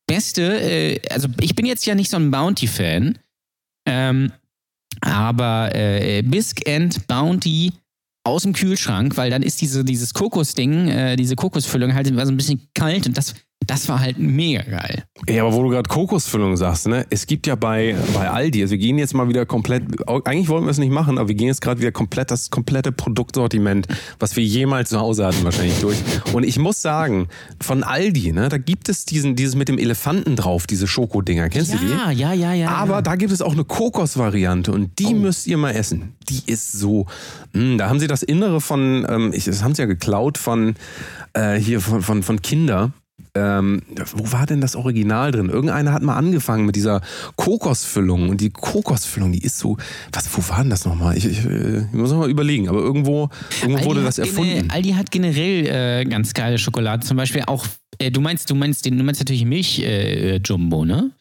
Beste, 0.07 0.61
äh, 0.61 1.01
also 1.09 1.27
ich 1.41 1.55
bin 1.55 1.65
jetzt 1.65 1.85
ja 1.85 1.95
nicht 1.95 2.09
so 2.09 2.17
ein 2.17 2.31
Bounty-Fan, 2.31 3.17
ähm, 3.85 4.31
aber 5.01 5.75
äh, 5.75 6.21
Bisc 6.23 6.67
and 6.67 7.07
Bounty 7.07 7.73
aus 8.27 8.43
dem 8.43 8.53
Kühlschrank, 8.53 9.17
weil 9.17 9.29
dann 9.29 9.41
ist 9.41 9.61
diese, 9.61 9.83
dieses 9.83 10.13
Kokosding, 10.13 10.87
äh, 10.89 11.15
diese 11.15 11.35
Kokosfüllung 11.35 11.93
halt 11.93 12.07
so 12.07 12.13
ein 12.13 12.37
bisschen 12.37 12.69
kalt 12.73 13.07
und 13.07 13.17
das, 13.17 13.33
das 13.65 13.89
war 13.89 13.99
halt 13.99 14.17
mega 14.17 14.61
geil. 14.61 15.03
Ja, 15.27 15.43
aber 15.43 15.53
wo 15.53 15.63
du 15.63 15.69
gerade 15.69 15.89
Kokosfüllung 15.89 16.55
sagst, 16.55 16.87
ne? 16.87 17.05
Es 17.09 17.27
gibt 17.27 17.47
ja 17.47 17.55
bei, 17.55 17.95
bei 18.13 18.29
Aldi, 18.29 18.61
also 18.61 18.71
wir 18.71 18.77
gehen 18.77 18.97
jetzt 18.97 19.13
mal 19.13 19.27
wieder 19.27 19.45
komplett, 19.45 19.83
eigentlich 20.07 20.47
wollten 20.47 20.65
wir 20.65 20.71
es 20.71 20.77
nicht 20.77 20.91
machen, 20.91 21.17
aber 21.17 21.27
wir 21.27 21.35
gehen 21.35 21.47
jetzt 21.47 21.61
gerade 21.61 21.81
wieder 21.81 21.91
komplett 21.91 22.31
das 22.31 22.49
komplette 22.49 22.93
Produktsortiment, 22.93 23.87
was 24.19 24.35
wir 24.35 24.43
jemals 24.43 24.89
zu 24.89 24.99
Hause 24.99 25.25
hatten, 25.25 25.43
wahrscheinlich 25.43 25.79
durch. 25.79 25.97
Und 26.33 26.43
ich 26.43 26.59
muss 26.59 26.81
sagen, 26.81 27.27
von 27.61 27.83
Aldi, 27.83 28.31
ne, 28.31 28.47
da 28.47 28.57
gibt 28.57 28.87
es 28.87 29.05
diesen, 29.05 29.35
dieses 29.35 29.55
mit 29.55 29.67
dem 29.67 29.77
Elefanten 29.77 30.37
drauf, 30.37 30.65
diese 30.65 30.87
Schokodinger. 30.87 31.49
Kennst 31.49 31.73
du 31.73 31.77
die? 31.77 31.89
Ja, 31.89 32.11
ja, 32.11 32.33
ja, 32.33 32.53
ja. 32.53 32.69
Aber 32.69 32.95
ja. 32.95 33.01
da 33.01 33.15
gibt 33.15 33.33
es 33.33 33.41
auch 33.41 33.53
eine 33.53 33.65
Kokosvariante 33.65 34.71
und 34.71 34.97
die 34.99 35.13
müsst 35.13 35.45
ihr 35.45 35.57
mal 35.57 35.71
essen. 35.71 36.15
Die 36.29 36.43
ist 36.45 36.71
so. 36.71 37.07
Mh, 37.53 37.77
da 37.77 37.89
haben 37.89 37.99
sie 37.99 38.07
das 38.07 38.23
Innere 38.23 38.61
von, 38.61 39.05
ähm, 39.09 39.31
ich, 39.33 39.45
das 39.45 39.61
haben 39.61 39.75
sie 39.75 39.81
ja 39.81 39.87
geklaut 39.87 40.37
von 40.37 40.75
äh, 41.33 41.55
hier 41.55 41.81
von, 41.81 42.01
von, 42.01 42.23
von 42.23 42.41
Kinder. 42.41 42.93
Ähm, 43.37 43.81
wo 44.13 44.31
war 44.31 44.45
denn 44.45 44.61
das 44.61 44.75
Original 44.75 45.31
drin? 45.31 45.49
Irgendeiner 45.49 45.93
hat 45.93 46.01
mal 46.01 46.15
angefangen 46.15 46.65
mit 46.65 46.75
dieser 46.75 47.01
Kokosfüllung 47.35 48.29
und 48.29 48.41
die 48.41 48.49
Kokosfüllung, 48.49 49.31
die 49.31 49.43
ist 49.43 49.59
so. 49.59 49.77
Was, 50.11 50.29
wo 50.35 50.47
war 50.49 50.61
denn 50.61 50.69
das 50.69 50.85
nochmal? 50.85 51.17
Ich, 51.17 51.25
ich, 51.25 51.45
äh, 51.45 51.79
ich 51.79 51.93
muss 51.93 52.11
noch 52.11 52.19
mal 52.19 52.29
überlegen, 52.29 52.69
aber 52.69 52.79
irgendwo, 52.79 53.29
irgendwo 53.61 53.85
wurde 53.85 54.03
das 54.03 54.17
erfunden. 54.17 54.69
Aldi 54.69 54.91
hat 54.91 55.11
generell 55.11 56.01
äh, 56.01 56.05
ganz 56.05 56.33
geile 56.33 56.57
Schokolade. 56.57 57.05
Zum 57.05 57.17
Beispiel 57.17 57.43
auch, 57.47 57.65
äh, 57.99 58.11
du 58.11 58.21
meinst, 58.21 58.49
du 58.49 58.55
meinst 58.55 58.85
den, 58.85 58.97
du 58.97 59.03
meinst 59.03 59.21
natürlich 59.21 59.45
Milch 59.45 59.79
äh, 59.79 60.37
Jumbo, 60.37 60.85
ne? 60.85 61.11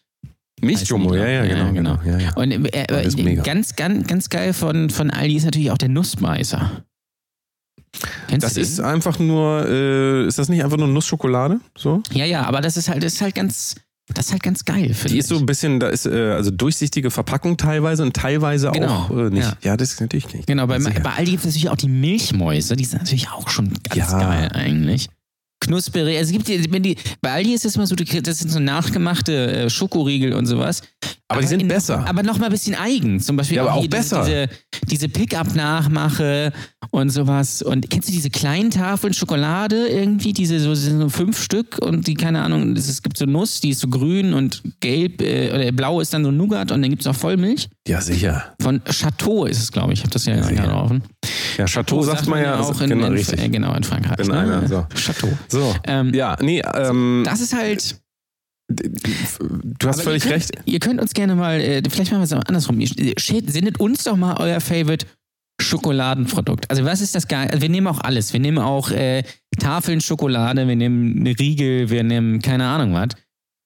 Milchjumbo, 0.62 1.14
ja, 1.14 1.28
ja, 1.28 1.42
genau. 1.42 1.64
Ja, 1.64 1.70
genau. 1.70 1.98
Ja, 2.04 2.18
ja. 2.18 2.34
Und 2.34 2.50
äh, 2.50 2.84
äh, 2.88 3.36
ganz, 3.36 3.76
ganz, 3.76 4.06
ganz 4.06 4.30
geil 4.30 4.54
von, 4.54 4.88
von 4.88 5.10
Aldi 5.10 5.36
ist 5.36 5.44
natürlich 5.44 5.70
auch 5.70 5.78
der 5.78 5.90
Nussbeißer. 5.90 6.82
Kennst 8.28 8.44
Das 8.44 8.56
ist 8.56 8.80
einfach 8.80 9.18
nur, 9.18 9.66
äh, 9.68 10.26
ist 10.26 10.38
das 10.38 10.48
nicht 10.48 10.62
einfach 10.64 10.76
nur 10.76 10.88
Nussschokolade? 10.88 11.60
So? 11.76 12.02
Ja, 12.12 12.24
ja, 12.24 12.42
aber 12.44 12.60
das 12.60 12.76
ist 12.76 12.88
halt, 12.88 13.02
das 13.02 13.14
ist 13.14 13.20
halt 13.22 13.34
ganz, 13.34 13.74
Das 14.14 14.26
ist 14.26 14.32
halt 14.32 14.42
ganz 14.44 14.64
geil, 14.64 14.94
Die 15.08 15.18
ist 15.18 15.28
so 15.28 15.36
ein 15.36 15.46
bisschen, 15.46 15.80
da 15.80 15.88
ist 15.88 16.06
äh, 16.06 16.30
also 16.32 16.50
durchsichtige 16.52 17.10
Verpackung 17.10 17.56
teilweise 17.56 18.02
und 18.04 18.14
teilweise 18.14 18.70
Genau, 18.72 18.86
auch 18.92 19.10
äh, 19.10 19.30
nicht. 19.30 19.42
ja. 19.44 19.56
Ja. 19.62 19.76
das 19.76 19.92
ist 19.94 20.00
natürlich 20.00 20.32
nicht. 20.32 20.46
Genau, 20.46 20.66
bei, 20.68 20.78
bei 20.78 21.10
Aldi 21.10 21.32
gibt 21.32 21.40
es 21.44 21.46
natürlich 21.46 21.68
auch 21.70 21.76
die 21.76 21.88
Milchmäuse, 21.88 22.76
die 22.76 22.84
sind 22.84 23.00
natürlich 23.00 23.28
auch 23.30 23.48
schon 23.48 23.72
ganz 23.88 24.12
Ja. 24.12 24.18
geil 24.20 24.48
eigentlich. 24.52 25.08
Knusperig, 25.66 26.16
also 26.16 26.28
es 26.28 26.32
gibt 26.32 26.48
die, 26.48 26.72
wenn 26.72 26.82
die, 26.82 26.96
bei 27.20 27.32
Aldi 27.32 27.54
ist 27.54 27.64
es 27.64 27.76
immer 27.76 27.86
so, 27.86 27.94
das 27.94 28.38
sind 28.38 28.50
so 28.50 28.58
nachgemachte 28.58 29.52
äh, 29.52 29.70
Schokoriegel 29.70 30.32
und 30.32 30.46
sowas. 30.46 30.82
Aber 31.28 31.40
die 31.40 31.48
sind 31.48 31.66
besser. 31.66 32.06
Aber 32.06 32.22
noch 32.22 32.38
mal 32.38 32.46
ein 32.46 32.52
bisschen 32.52 32.76
eigen. 32.76 33.18
Zum 33.18 33.36
Beispiel 33.36 33.56
Ja, 33.56 33.62
aber 33.64 33.74
auch 33.74 33.80
hier 33.80 33.90
besser. 33.90 34.24
Diese, 34.24 34.48
diese 34.88 35.08
Pickup-Nachmache 35.08 36.52
und 36.92 37.10
sowas. 37.10 37.62
Und 37.62 37.90
kennst 37.90 38.08
du 38.08 38.12
diese 38.12 38.30
kleinen 38.30 38.70
Tafeln 38.70 39.12
Schokolade 39.12 39.88
irgendwie? 39.88 40.32
Diese 40.32 40.60
so, 40.60 40.74
sind 40.74 41.00
so 41.00 41.08
fünf 41.08 41.42
Stück 41.42 41.78
und 41.80 42.06
die, 42.06 42.14
keine 42.14 42.42
Ahnung, 42.42 42.76
es 42.76 43.02
gibt 43.02 43.16
so 43.18 43.26
Nuss, 43.26 43.60
die 43.60 43.70
ist 43.70 43.80
so 43.80 43.88
grün 43.88 44.34
und 44.34 44.62
gelb, 44.78 45.20
äh, 45.20 45.50
oder 45.52 45.72
blau 45.72 46.00
ist 46.00 46.14
dann 46.14 46.22
so 46.22 46.30
Nougat 46.30 46.70
und 46.70 46.80
dann 46.82 46.90
gibt 46.90 47.02
es 47.02 47.08
auch 47.08 47.16
Vollmilch. 47.16 47.68
Ja, 47.88 48.00
sicher. 48.00 48.54
Von 48.62 48.80
Chateau 48.84 49.46
ist 49.46 49.60
es, 49.60 49.72
glaube 49.72 49.92
ich. 49.92 49.98
Ich 49.98 50.02
habe 50.04 50.12
das 50.12 50.26
ja, 50.26 50.36
Ja, 50.36 50.48
gerade 50.50 50.74
offen. 50.74 51.02
Ja, 51.24 51.30
Chateau 51.64 52.02
sagt 52.02 52.26
man 52.26 52.42
ja 52.42 52.60
auch 52.60 52.80
in, 52.80 52.90
genau, 52.90 53.06
in, 53.06 53.12
richtig. 53.14 53.40
äh, 53.40 53.48
genau 53.48 53.74
in 53.74 53.82
Frankreich. 53.82 54.18
In 54.18 54.26
ne? 54.28 54.38
einer, 54.38 54.68
so. 54.68 54.86
Chateau. 54.94 55.28
So. 55.48 55.74
Ähm, 55.84 56.12
Ja, 56.14 56.36
nee, 56.40 56.62
ähm, 56.74 57.22
Das 57.24 57.40
ist 57.40 57.54
halt. 57.54 57.98
du 58.68 59.88
hast 59.88 60.02
völlig 60.02 60.24
ihr 60.24 60.30
könnt, 60.30 60.42
recht. 60.42 60.50
Ihr 60.64 60.80
könnt 60.80 61.00
uns 61.00 61.14
gerne 61.14 61.34
mal, 61.34 61.60
äh, 61.60 61.82
vielleicht 61.88 62.10
machen 62.12 62.20
wir 62.20 62.24
es 62.24 62.32
auch 62.32 62.44
andersrum. 62.46 62.78
Sendet 62.84 63.80
uns 63.80 64.04
doch 64.04 64.16
mal 64.16 64.36
euer 64.38 64.60
Favorite 64.60 65.06
Schokoladenprodukt. 65.60 66.70
Also 66.70 66.84
was 66.84 67.00
ist 67.00 67.14
das 67.14 67.28
geil? 67.28 67.48
Also 67.50 67.62
wir 67.62 67.68
nehmen 67.68 67.86
auch 67.86 68.00
alles. 68.00 68.32
Wir 68.32 68.40
nehmen 68.40 68.58
auch 68.58 68.90
äh, 68.90 69.22
Tafeln 69.58 70.00
Schokolade, 70.00 70.68
wir 70.68 70.76
nehmen 70.76 71.18
eine 71.20 71.38
Riegel, 71.38 71.88
wir 71.88 72.04
nehmen 72.04 72.42
keine 72.42 72.66
Ahnung 72.66 72.92
was. 72.92 73.08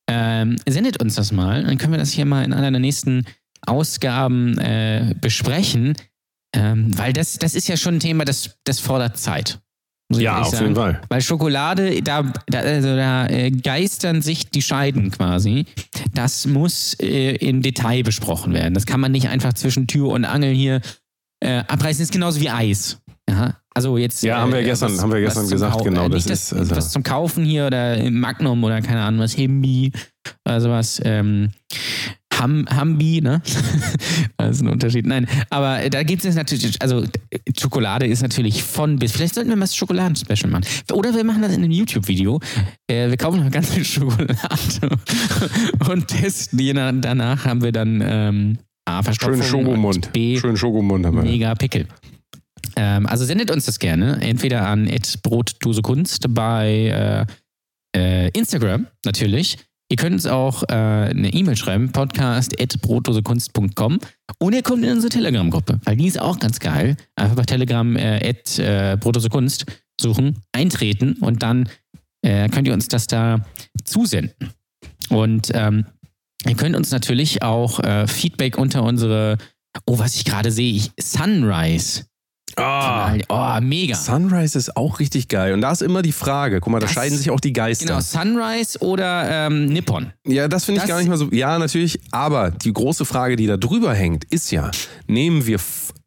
Ähm, 0.08 0.56
sendet 0.68 1.00
uns 1.00 1.14
das 1.14 1.30
mal, 1.32 1.64
dann 1.64 1.78
können 1.78 1.92
wir 1.92 1.98
das 1.98 2.10
hier 2.10 2.24
mal 2.24 2.44
in 2.44 2.52
einer 2.52 2.70
der 2.70 2.80
nächsten 2.80 3.24
Ausgaben 3.66 4.58
äh, 4.58 5.14
besprechen. 5.20 5.94
Ähm, 6.54 6.96
weil 6.98 7.12
das, 7.12 7.38
das 7.38 7.54
ist 7.54 7.68
ja 7.68 7.76
schon 7.76 7.94
ein 7.96 8.00
Thema, 8.00 8.24
das, 8.24 8.56
das 8.64 8.80
fordert 8.80 9.16
Zeit. 9.18 9.60
Ja, 10.12 10.40
auf 10.40 10.48
sagen. 10.48 10.64
jeden 10.64 10.74
Fall. 10.74 11.00
Weil 11.08 11.20
Schokolade, 11.22 12.02
da, 12.02 12.24
da, 12.48 12.58
also 12.58 12.96
da 12.96 13.28
äh, 13.28 13.52
geistern 13.52 14.22
sich 14.22 14.50
die 14.50 14.60
Scheiden 14.62 15.12
quasi. 15.12 15.66
Das 16.14 16.46
muss 16.48 16.94
äh, 17.00 17.36
im 17.36 17.62
Detail 17.62 18.02
besprochen 18.02 18.52
werden. 18.52 18.74
Das 18.74 18.86
kann 18.86 18.98
man 18.98 19.12
nicht 19.12 19.28
einfach 19.28 19.52
zwischen 19.52 19.86
Tür 19.86 20.08
und 20.08 20.24
Angel 20.24 20.52
hier 20.52 20.80
äh, 21.38 21.58
abreißen. 21.68 22.00
Das 22.00 22.08
ist 22.08 22.12
genauso 22.12 22.40
wie 22.40 22.50
Eis. 22.50 22.98
Ja, 23.28 23.54
also 23.72 23.96
jetzt. 23.98 24.24
Ja, 24.24 24.38
haben 24.40 24.52
wir 24.52 24.64
gestern- 24.64 25.00
haben 25.00 25.12
wir 25.12 25.20
gestern 25.20 25.48
gesagt, 25.48 25.76
Kau- 25.76 25.84
genau, 25.84 26.06
Äh, 26.06 26.10
das 26.10 26.24
nicht 26.24 26.32
ist, 26.32 26.52
also- 26.54 26.74
was 26.74 26.90
zum 26.90 27.04
Kaufen 27.04 27.44
hier 27.44 27.68
oder 27.68 28.10
Magnum 28.10 28.64
oder 28.64 28.82
keine 28.82 29.02
Ahnung 29.02 29.20
was, 29.20 29.34
Himbi 29.34 29.92
oder 30.44 30.60
sowas. 30.60 31.00
Ähm, 31.04 31.50
Ham, 32.40 32.66
Hambi, 32.70 33.20
ne? 33.20 33.42
das 34.38 34.56
ist 34.56 34.62
ein 34.62 34.68
Unterschied. 34.68 35.06
Nein, 35.06 35.26
aber 35.50 35.88
da 35.90 36.02
gibt 36.02 36.24
es 36.24 36.34
natürlich, 36.34 36.80
also 36.80 37.04
Schokolade 37.58 38.06
ist 38.06 38.22
natürlich 38.22 38.62
von 38.62 38.98
bis. 38.98 39.12
Vielleicht 39.12 39.34
sollten 39.34 39.50
wir 39.50 39.56
mal 39.56 39.64
das 39.64 39.76
Schokoladen-Special 39.76 40.50
machen. 40.50 40.64
Oder 40.92 41.14
wir 41.14 41.24
machen 41.24 41.42
das 41.42 41.52
in 41.52 41.62
einem 41.62 41.70
YouTube-Video. 41.72 42.40
Äh, 42.88 43.10
wir 43.10 43.16
kaufen 43.16 43.44
noch 43.44 43.50
ganz 43.50 43.70
viel 43.70 43.84
Schokolade 43.84 44.36
und 45.90 46.08
testen 46.08 46.58
nach- 46.74 46.92
Danach 47.00 47.44
haben 47.44 47.62
wir 47.62 47.72
dann 47.72 48.02
ähm, 48.04 48.58
A, 48.86 49.02
Verstopfung 49.02 49.42
Schönen 49.42 49.66
Schokomund. 49.66 49.96
und 50.06 50.12
B, 50.12 50.38
Schönen 50.38 50.56
Schokomund 50.56 51.06
haben 51.06 51.16
wir. 51.16 51.22
mega 51.24 51.54
Pickel. 51.54 51.86
Ähm, 52.76 53.06
also 53.06 53.24
sendet 53.24 53.50
uns 53.50 53.66
das 53.66 53.78
gerne, 53.78 54.20
entweder 54.20 54.66
an 54.66 54.86
brotdosekunst 55.22 56.26
bei 56.34 57.26
äh, 57.94 58.26
äh, 58.26 58.28
Instagram 58.30 58.86
natürlich. 59.04 59.58
Ihr 59.90 59.96
könnt 59.96 60.14
uns 60.14 60.26
auch 60.26 60.62
äh, 60.68 60.72
eine 60.72 61.32
E-Mail 61.32 61.56
schreiben, 61.56 61.90
podcast.brotdosekunst.com 61.90 63.98
und 64.38 64.54
ihr 64.54 64.62
kommt 64.62 64.84
in 64.84 64.92
unsere 64.92 65.08
Telegram-Gruppe, 65.08 65.80
weil 65.84 65.96
die 65.96 66.06
ist 66.06 66.20
auch 66.20 66.38
ganz 66.38 66.60
geil. 66.60 66.96
Einfach 67.16 67.34
bei 67.34 67.42
Telegram 67.42 67.96
äh, 67.96 68.28
at, 68.28 68.56
äh, 68.60 68.96
brotdosekunst 69.00 69.66
suchen, 70.00 70.38
eintreten 70.52 71.14
und 71.14 71.42
dann 71.42 71.68
äh, 72.22 72.48
könnt 72.48 72.68
ihr 72.68 72.74
uns 72.74 72.86
das 72.86 73.08
da 73.08 73.44
zusenden. 73.84 74.52
Und 75.08 75.50
ähm, 75.54 75.86
ihr 76.46 76.54
könnt 76.54 76.76
uns 76.76 76.92
natürlich 76.92 77.42
auch 77.42 77.80
äh, 77.80 78.06
Feedback 78.06 78.58
unter 78.58 78.84
unsere, 78.84 79.38
oh, 79.86 79.98
was 79.98 80.14
ich 80.14 80.24
gerade 80.24 80.52
sehe, 80.52 80.72
ich, 80.72 80.92
Sunrise. 81.00 82.04
Ah, 82.56 83.14
Oh, 83.28 83.60
mega. 83.60 83.94
Sunrise 83.94 84.58
ist 84.58 84.76
auch 84.76 84.98
richtig 85.00 85.28
geil. 85.28 85.54
Und 85.54 85.60
da 85.60 85.72
ist 85.72 85.82
immer 85.82 86.02
die 86.02 86.12
Frage, 86.12 86.60
guck 86.60 86.72
mal, 86.72 86.80
da 86.80 86.86
Das- 86.86 86.94
scheiden 86.94 87.16
sich 87.16 87.30
auch 87.30 87.40
die 87.40 87.52
Geister. 87.52 87.86
Genau, 87.86 88.00
Sunrise 88.00 88.78
oder 88.80 89.46
ähm, 89.46 89.66
Nippon. 89.66 90.12
Ja, 90.26 90.48
das 90.48 90.64
finde 90.64 90.80
ich 90.82 90.86
gar 90.88 90.98
nicht 90.98 91.08
mal 91.08 91.16
so. 91.18 91.28
Ja, 91.30 91.58
natürlich. 91.58 92.00
Aber 92.10 92.50
die 92.50 92.72
große 92.72 93.04
Frage, 93.04 93.36
die 93.36 93.46
da 93.46 93.56
drüber 93.56 93.94
hängt, 93.94 94.24
ist 94.24 94.50
ja: 94.50 94.70
Nehmen 95.06 95.46
wir 95.46 95.58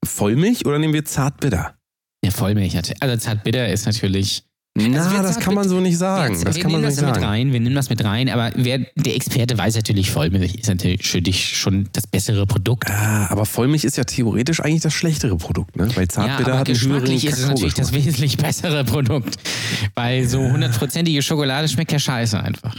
Vollmilch 0.06 0.66
oder 0.66 0.80
nehmen 0.80 0.94
wir 0.94 1.06
Zartbitter? 1.06 1.76
Ja, 2.24 2.32
Vollmilch. 2.32 2.76
hat- 2.76 2.94
Also 3.02 3.18
Zartbitter 3.18 3.68
ist 3.70 3.86
natürlich. 3.86 4.44
Na, 4.76 5.12
wir 5.12 5.22
das 5.22 5.40
kann 5.40 5.54
man 5.54 5.70
so 5.70 5.80
nicht 5.80 6.00
sagen. 6.00 6.34
Jetzt, 6.34 6.48
das 6.48 6.56
wir 6.56 6.64
kann 6.64 6.72
man 6.72 6.82
nehmen 6.82 6.92
so 6.92 7.02
das 7.02 7.06
nicht 7.06 7.14
mit 7.14 7.22
sagen. 7.22 7.26
rein, 7.28 7.54
wir 7.54 7.60
nehmen 7.60 7.76
das 7.76 7.90
mit 7.92 8.04
rein, 8.04 8.28
aber 8.28 8.52
wer, 8.56 8.80
der 8.96 9.16
Experte 9.16 9.56
weiß 9.56 9.76
natürlich, 9.76 10.10
Vollmilch 10.10 10.56
ist 10.56 10.68
natürlich 10.68 11.08
für 11.08 11.22
dich 11.22 11.56
schon 11.58 11.90
das 11.94 12.08
bessere 12.08 12.48
Produkt. 12.48 12.90
Ah, 12.90 13.28
aber 13.30 13.46
Vollmilch 13.46 13.84
ist 13.84 13.98
ja 13.98 14.04
theoretisch 14.04 14.62
eigentlich 14.62 14.82
das 14.82 14.94
schlechtere 14.94 15.38
Produkt, 15.38 15.76
ne? 15.76 15.90
Weil 15.96 16.06
Ja, 16.06 16.10
Zartbitter 16.10 16.52
aber 16.52 16.60
hat 16.60 16.68
einen 16.68 16.74
geschmacklich 16.74 17.24
ist 17.24 17.38
es 17.38 17.48
natürlich 17.48 17.76
das 17.76 17.94
wesentlich 17.94 18.38
bessere 18.38 18.84
Produkt. 18.84 19.38
Weil 19.94 20.28
so 20.28 20.40
hundertprozentige 20.40 21.22
Schokolade 21.22 21.68
schmeckt 21.68 21.92
ja 21.92 22.00
scheiße 22.00 22.40
einfach. 22.40 22.76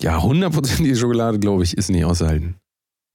Ja, 0.00 0.22
hundertprozentige 0.22 0.96
Schokolade, 0.96 1.38
glaube 1.38 1.64
ich, 1.64 1.76
ist 1.76 1.90
nicht 1.90 2.06
auszuhalten. 2.06 2.56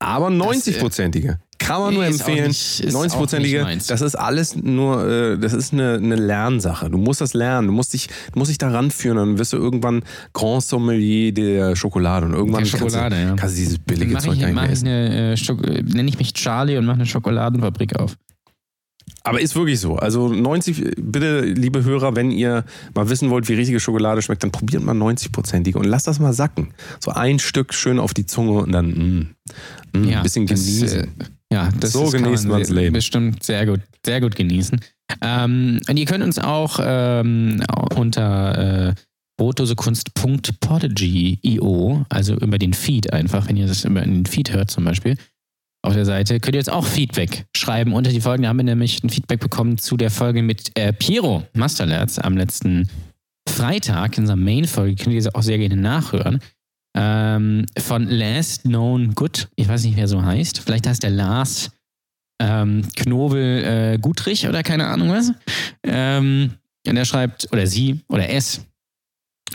Aber 0.01 0.27
90-prozentige 0.29 1.37
kann 1.59 1.79
man 1.79 1.93
nur 1.93 2.03
Nee, 2.03 2.09
auch 2.09 2.13
empfehlen. 2.13 2.47
nicht- 2.47 2.79
ist 2.79 2.95
auch 2.95 3.05
90-prozentige, 3.05 3.41
nicht 3.59 3.61
meins. 3.63 3.87
das 3.87 4.01
ist 4.01 4.15
alles 4.15 4.55
nur, 4.55 5.07
äh, 5.07 5.37
das 5.37 5.53
ist 5.53 5.73
eine, 5.73 5.93
eine 5.93 6.15
Lernsache. 6.15 6.89
Du 6.89 6.97
musst 6.97 7.21
das 7.21 7.33
lernen. 7.35 7.67
Du 7.67 7.73
musst 7.73 7.93
dich, 7.93 8.07
du 8.33 8.39
musst 8.39 8.49
dich 8.49 8.57
da 8.57 8.71
ranführen. 8.71 9.17
Dann 9.17 9.37
wirst 9.37 9.53
du 9.53 9.57
irgendwann 9.57 10.01
Grand 10.33 10.63
Sommelier 10.63 11.31
der 11.33 11.75
Schokolade. 11.75 12.25
Und 12.25 12.33
irgendwann 12.33 12.63
Der 12.63 12.69
Schokolade, 12.69 13.15
kannst, 13.15 13.23
du, 13.23 13.27
ja. 13.29 13.35
kannst 13.35 13.55
du 13.55 13.59
dieses 13.59 13.77
billige 13.79 14.17
Zeug 14.17 14.33
ich, 14.33 14.39
gar 14.41 14.47
nicht 14.47 14.55
mehr 14.55 14.69
essen. 14.71 14.87
eine, 14.87 15.33
äh, 15.35 15.83
nenne 15.83 16.09
ich 16.09 16.17
mich 16.17 16.33
Charlie 16.33 16.77
und 16.77 16.85
mache 16.85 16.95
eine 16.95 17.05
Schokoladenfabrik 17.05 17.95
auf. 17.99 18.15
Aber 19.23 19.39
ist 19.39 19.55
wirklich 19.55 19.79
so. 19.79 19.95
Also 19.97 20.29
90, 20.29 20.95
bitte, 20.97 21.41
liebe 21.41 21.83
Hörer, 21.83 22.15
wenn 22.15 22.31
ihr 22.31 22.65
mal 22.95 23.07
wissen 23.09 23.29
wollt, 23.29 23.47
wie 23.49 23.53
richtige 23.53 23.79
Schokolade 23.79 24.21
schmeckt, 24.21 24.41
dann 24.43 24.51
probiert 24.51 24.83
mal 24.83 24.95
90-prozentige 24.95 25.77
und 25.77 25.85
lasst 25.85 26.07
das 26.07 26.19
mal 26.19 26.33
sacken. 26.33 26.73
So 26.99 27.11
ein 27.11 27.37
Stück 27.39 27.73
schön 27.73 27.99
auf 27.99 28.13
die 28.15 28.25
Zunge 28.25 28.53
und 28.63 28.71
dann 28.71 28.87
mm, 28.89 29.35
mm, 29.99 30.07
ein 30.09 30.23
bisschen 30.23 30.47
das, 30.47 30.65
genießen. 30.65 30.99
äh, 31.03 31.07
ja, 31.53 31.69
das 31.79 31.91
So 31.91 32.03
das 32.05 32.13
kann 32.13 32.23
genießt 32.23 32.47
man 32.47 32.63
sehr- 32.65 32.75
Leben. 32.75 32.93
Bestimmt 32.93 33.43
sehr 33.43 33.65
gut, 33.65 33.81
sehr 34.05 34.21
gut 34.21 34.35
genießen. 34.35 34.79
Ähm, 35.21 35.79
und 35.87 35.97
ihr 35.97 36.05
könnt 36.05 36.23
uns 36.23 36.39
auch 36.39 36.79
ähm, 36.81 37.61
unter 37.95 38.89
äh, 38.89 38.93
brotdosekunst.podigy.io, 39.37 42.05
also 42.09 42.33
über 42.35 42.57
den 42.57 42.73
Feed 42.73 43.13
einfach, 43.13 43.47
wenn 43.47 43.57
ihr 43.57 43.67
das 43.67 43.85
über 43.85 44.01
den 44.01 44.25
Feed 44.25 44.51
hört 44.53 44.71
zum 44.71 44.83
Beispiel, 44.85 45.15
auf 45.83 45.93
der 45.93 46.05
Seite, 46.05 46.39
könnt 46.39 46.55
ihr 46.55 46.59
jetzt 46.59 46.71
auch 46.71 46.85
Feedback 46.85 47.45
schreiben 47.55 47.93
unter 47.93 48.11
die 48.11 48.21
Folgen. 48.21 48.43
Da 48.43 48.49
haben 48.49 48.57
wir 48.57 48.63
nämlich 48.63 49.03
ein 49.03 49.09
Feedback 49.09 49.39
bekommen 49.39 49.77
zu 49.77 49.97
der 49.97 50.11
Folge 50.11 50.43
mit 50.43 50.77
äh, 50.77 50.93
Piero 50.93 51.43
Masterlerz 51.53 52.19
am 52.19 52.37
letzten 52.37 52.87
Freitag 53.49 54.17
in 54.17 54.23
unserer 54.23 54.37
Main-Folge. 54.37 54.95
Könnt 54.95 55.13
ihr 55.13 55.19
diese 55.19 55.33
auch 55.35 55.41
sehr 55.43 55.57
gerne 55.57 55.75
nachhören. 55.75 56.39
Ähm, 56.95 57.65
von 57.79 58.07
Last 58.07 58.63
Known 58.63 59.15
Good. 59.15 59.47
Ich 59.55 59.67
weiß 59.67 59.83
nicht, 59.85 59.97
wer 59.97 60.07
so 60.07 60.23
heißt. 60.23 60.59
Vielleicht 60.59 60.87
heißt 60.87 61.03
der 61.03 61.09
Lars 61.09 61.71
ähm, 62.41 62.87
Knobel 62.95 63.63
äh, 63.63 63.97
Gutrich 63.99 64.47
oder 64.47 64.63
keine 64.63 64.87
Ahnung 64.87 65.11
was. 65.11 65.31
Ähm, 65.83 66.51
und 66.87 66.97
er 66.97 67.05
schreibt, 67.05 67.47
oder 67.51 67.67
sie, 67.67 68.01
oder 68.07 68.29
es. 68.29 68.65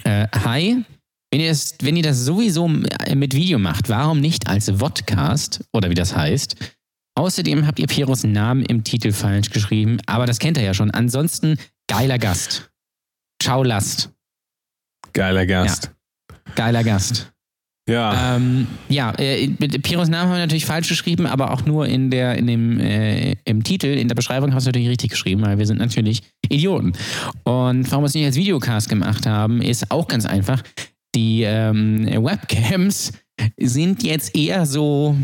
Äh, 0.04 0.28
Hi, 0.44 0.84
wenn 1.30 1.40
ihr, 1.40 1.48
das, 1.48 1.74
wenn 1.82 1.96
ihr 1.96 2.02
das 2.02 2.24
sowieso 2.24 2.68
mit 2.68 3.34
Video 3.34 3.58
macht, 3.58 3.88
warum 3.88 4.20
nicht 4.20 4.48
als 4.48 4.70
Vodcast 4.70 5.64
oder 5.72 5.90
wie 5.90 5.94
das 5.94 6.14
heißt? 6.16 6.56
Außerdem 7.18 7.66
habt 7.66 7.78
ihr 7.78 7.86
Pieros 7.86 8.24
Namen 8.24 8.62
im 8.64 8.84
Titel 8.84 9.12
falsch 9.12 9.50
geschrieben, 9.50 9.98
aber 10.06 10.26
das 10.26 10.38
kennt 10.38 10.58
er 10.58 10.64
ja 10.64 10.74
schon. 10.74 10.90
Ansonsten 10.90 11.58
geiler 11.88 12.18
Gast. 12.18 12.70
Ciao 13.42 13.62
Last. 13.62 14.10
Geiler 15.12 15.46
Gast. 15.46 15.90
Geiler 16.54 16.84
Gast. 16.84 17.32
Ja. 17.88 18.36
Ähm, 18.36 18.66
ja, 18.88 19.12
äh, 19.16 19.48
mit 19.60 19.80
Piros 19.82 20.08
Namen 20.08 20.28
haben 20.28 20.36
wir 20.36 20.40
natürlich 20.40 20.66
falsch 20.66 20.88
geschrieben, 20.88 21.26
aber 21.26 21.52
auch 21.52 21.64
nur 21.64 21.86
in 21.86 22.10
der, 22.10 22.36
in 22.36 22.48
dem, 22.48 22.80
äh, 22.80 23.36
im 23.44 23.62
Titel, 23.62 23.86
in 23.86 24.08
der 24.08 24.16
Beschreibung 24.16 24.52
hast 24.54 24.66
du 24.66 24.70
natürlich 24.70 24.88
richtig 24.88 25.10
geschrieben, 25.10 25.42
weil 25.42 25.58
wir 25.58 25.66
sind 25.66 25.78
natürlich 25.78 26.22
Idioten. 26.48 26.94
Und 27.44 27.90
warum 27.90 28.02
wir 28.02 28.06
es 28.06 28.14
nicht 28.14 28.24
als 28.24 28.34
Videocast 28.34 28.88
gemacht 28.88 29.24
haben, 29.26 29.62
ist 29.62 29.90
auch 29.92 30.08
ganz 30.08 30.26
einfach. 30.26 30.62
Die 31.16 31.42
ähm, 31.42 32.06
Webcams 32.06 33.12
sind 33.58 34.02
jetzt 34.02 34.36
eher 34.36 34.66
so 34.66 35.16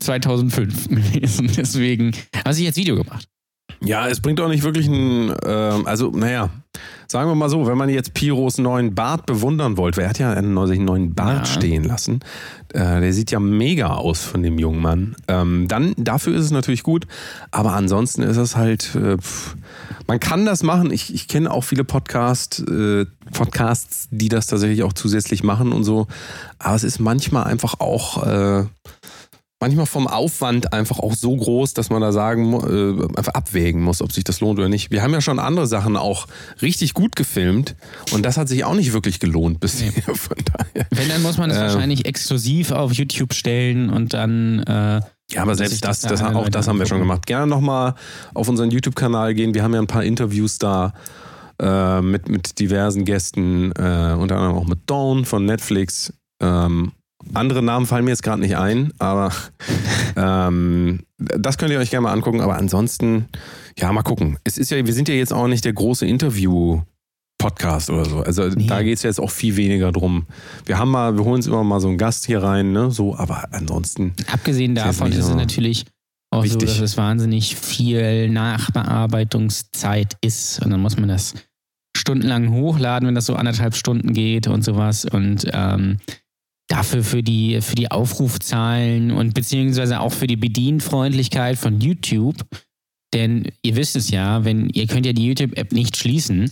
2005 0.00 0.88
gewesen. 0.90 1.50
Deswegen 1.56 2.12
habe 2.36 2.52
ich 2.52 2.60
jetzt 2.60 2.76
Video 2.76 2.96
gemacht. 2.96 3.26
Ja, 3.84 4.06
es 4.06 4.20
bringt 4.20 4.40
auch 4.40 4.48
nicht 4.48 4.62
wirklich 4.62 4.86
ein, 4.86 5.34
ähm, 5.44 5.86
also 5.86 6.10
naja, 6.10 6.50
sagen 7.08 7.28
wir 7.28 7.34
mal 7.34 7.48
so, 7.48 7.66
wenn 7.66 7.76
man 7.76 7.88
jetzt 7.88 8.14
Piros 8.14 8.58
neuen 8.58 8.94
Bart 8.94 9.26
bewundern 9.26 9.76
wollte, 9.76 9.96
wer 10.02 10.08
hat 10.08 10.18
ja 10.20 10.32
einen, 10.32 10.66
sich 10.68 10.76
einen 10.78 10.84
neuen 10.84 11.14
Bart 11.14 11.48
Ja. 11.48 11.52
stehen 11.54 11.82
lassen, 11.82 12.20
äh, 12.74 13.00
der 13.00 13.12
sieht 13.12 13.32
ja 13.32 13.40
mega 13.40 13.88
aus 13.94 14.22
von 14.22 14.42
dem 14.42 14.58
jungen 14.58 14.80
Mann. 14.80 15.16
Ähm, 15.26 15.66
dann, 15.66 15.94
dafür 15.96 16.36
ist 16.36 16.44
es 16.44 16.50
natürlich 16.52 16.84
gut, 16.84 17.06
aber 17.50 17.72
ansonsten 17.72 18.22
ist 18.22 18.36
es 18.36 18.54
halt, 18.54 18.94
äh, 18.94 19.16
pff, 19.16 19.56
man 20.06 20.20
kann 20.20 20.44
das 20.46 20.62
machen. 20.62 20.90
Ich, 20.92 21.12
ich 21.12 21.28
kenne 21.28 21.50
auch 21.50 21.62
viele 21.64 21.84
Podcast, 21.84 22.60
äh, 22.68 23.06
Podcasts, 23.32 24.08
die 24.10 24.28
das 24.28 24.46
tatsächlich 24.46 24.82
auch 24.82 24.92
zusätzlich 24.92 25.42
machen 25.42 25.72
und 25.72 25.84
so, 25.84 26.06
aber 26.58 26.74
es 26.74 26.84
ist 26.84 26.98
manchmal 26.98 27.44
einfach 27.44 27.80
auch... 27.80 28.26
Äh, 28.26 28.66
manchmal 29.62 29.86
vom 29.86 30.08
Aufwand 30.08 30.72
einfach 30.72 30.98
auch 30.98 31.14
so 31.14 31.36
groß, 31.36 31.72
dass 31.72 31.88
man 31.88 32.02
da 32.02 32.10
sagen, 32.10 32.52
äh, 32.52 33.16
einfach 33.16 33.34
abwägen 33.34 33.80
muss, 33.80 34.02
ob 34.02 34.10
sich 34.10 34.24
das 34.24 34.40
lohnt 34.40 34.58
oder 34.58 34.68
nicht. 34.68 34.90
Wir 34.90 35.02
haben 35.02 35.12
ja 35.12 35.20
schon 35.20 35.38
andere 35.38 35.68
Sachen 35.68 35.96
auch 35.96 36.26
richtig 36.60 36.94
gut 36.94 37.14
gefilmt 37.14 37.76
und 38.10 38.24
das 38.24 38.36
hat 38.36 38.48
sich 38.48 38.64
auch 38.64 38.74
nicht 38.74 38.92
wirklich 38.92 39.20
gelohnt 39.20 39.60
bisher. 39.60 39.92
Von 40.14 40.36
daher. 40.52 40.86
Wenn, 40.90 41.08
dann 41.08 41.22
muss 41.22 41.38
man 41.38 41.48
es 41.50 41.56
Ähm. 41.56 41.62
wahrscheinlich 41.62 42.06
exklusiv 42.06 42.72
auf 42.72 42.92
YouTube 42.92 43.34
stellen 43.34 43.88
und 43.88 44.12
dann. 44.14 44.64
Ja, 45.32 45.42
aber 45.42 45.54
selbst 45.54 45.84
das, 45.84 46.00
das 46.00 46.20
das, 46.20 46.34
auch 46.34 46.48
das 46.48 46.68
haben 46.68 46.78
wir 46.78 46.86
schon 46.86 46.98
gemacht. 46.98 47.26
Gerne 47.26 47.46
nochmal 47.46 47.94
auf 48.34 48.48
unseren 48.48 48.70
YouTube-Kanal 48.70 49.34
gehen. 49.34 49.54
Wir 49.54 49.62
haben 49.62 49.72
ja 49.74 49.80
ein 49.80 49.86
paar 49.86 50.04
Interviews 50.04 50.58
da 50.58 50.92
äh, 51.60 52.00
mit, 52.02 52.28
mit 52.28 52.58
diversen 52.58 53.04
Gästen, 53.04 53.72
äh, 53.72 54.14
unter 54.18 54.36
anderem 54.36 54.56
auch 54.56 54.66
mit 54.66 54.80
Dawn 54.86 55.24
von 55.24 55.46
Netflix. 55.46 56.12
Ähm, 56.40 56.92
andere 57.34 57.62
Namen 57.62 57.86
fallen 57.86 58.04
mir 58.04 58.10
jetzt 58.10 58.22
gerade 58.22 58.40
nicht 58.40 58.56
ein, 58.56 58.92
aber 58.98 59.32
ähm, 60.16 61.00
das 61.18 61.56
könnt 61.56 61.72
ihr 61.72 61.78
euch 61.78 61.90
gerne 61.90 62.02
mal 62.02 62.12
angucken. 62.12 62.40
Aber 62.40 62.56
ansonsten, 62.56 63.26
ja, 63.78 63.92
mal 63.92 64.02
gucken. 64.02 64.38
Es 64.44 64.58
ist 64.58 64.70
ja, 64.70 64.84
wir 64.84 64.92
sind 64.92 65.08
ja 65.08 65.14
jetzt 65.14 65.32
auch 65.32 65.46
nicht 65.46 65.64
der 65.64 65.72
große 65.72 66.06
Interview-Podcast 67.42 67.90
oder 67.90 68.04
so. 68.04 68.20
Also 68.20 68.48
Nee. 68.48 68.66
da 68.66 68.82
geht 68.82 68.96
es 68.96 69.02
jetzt 69.02 69.20
auch 69.20 69.30
viel 69.30 69.56
weniger 69.56 69.92
drum. 69.92 70.26
Wir 70.66 70.78
haben 70.78 70.90
mal, 70.90 71.16
wir 71.16 71.24
holen 71.24 71.36
uns 71.36 71.46
immer 71.46 71.64
mal 71.64 71.80
so 71.80 71.88
einen 71.88 71.98
Gast 71.98 72.26
hier 72.26 72.42
rein, 72.42 72.72
ne? 72.72 72.90
So, 72.90 73.16
aber 73.16 73.48
ansonsten. 73.52 74.12
abgesehen 74.32 74.74
davon 74.74 75.12
ist 75.12 75.18
es 75.18 75.34
natürlich 75.34 75.84
auch 76.30 76.44
wichtig. 76.44 76.60
so, 76.60 76.66
dass 76.66 76.80
es 76.80 76.96
wahnsinnig 76.96 77.56
viel 77.56 78.28
Nachbearbeitungszeit 78.30 80.16
ist. 80.22 80.62
Und 80.64 80.70
dann 80.70 80.80
muss 80.80 80.96
man 80.96 81.08
das 81.08 81.34
stundenlang 81.96 82.50
hochladen, 82.52 83.06
wenn 83.06 83.14
das 83.14 83.26
so 83.26 83.34
anderthalb 83.36 83.74
Stunden 83.76 84.12
geht 84.12 84.46
und 84.46 84.64
sowas. 84.64 85.04
Und 85.04 85.46
ähm, 85.52 85.98
dafür 86.68 87.04
für 87.04 87.22
die, 87.22 87.60
für 87.60 87.74
die 87.74 87.90
Aufrufzahlen 87.90 89.10
und 89.10 89.34
beziehungsweise 89.34 90.00
auch 90.00 90.12
für 90.12 90.26
die 90.26 90.36
Bedienfreundlichkeit 90.36 91.58
von 91.58 91.80
YouTube. 91.80 92.36
Denn 93.12 93.48
ihr 93.62 93.76
wisst 93.76 93.94
es 93.94 94.10
ja, 94.10 94.44
wenn 94.46 94.70
ihr 94.70 94.86
könnt 94.86 95.04
ja 95.04 95.12
die 95.12 95.26
YouTube-App 95.26 95.72
nicht 95.72 95.98
schließen. 95.98 96.50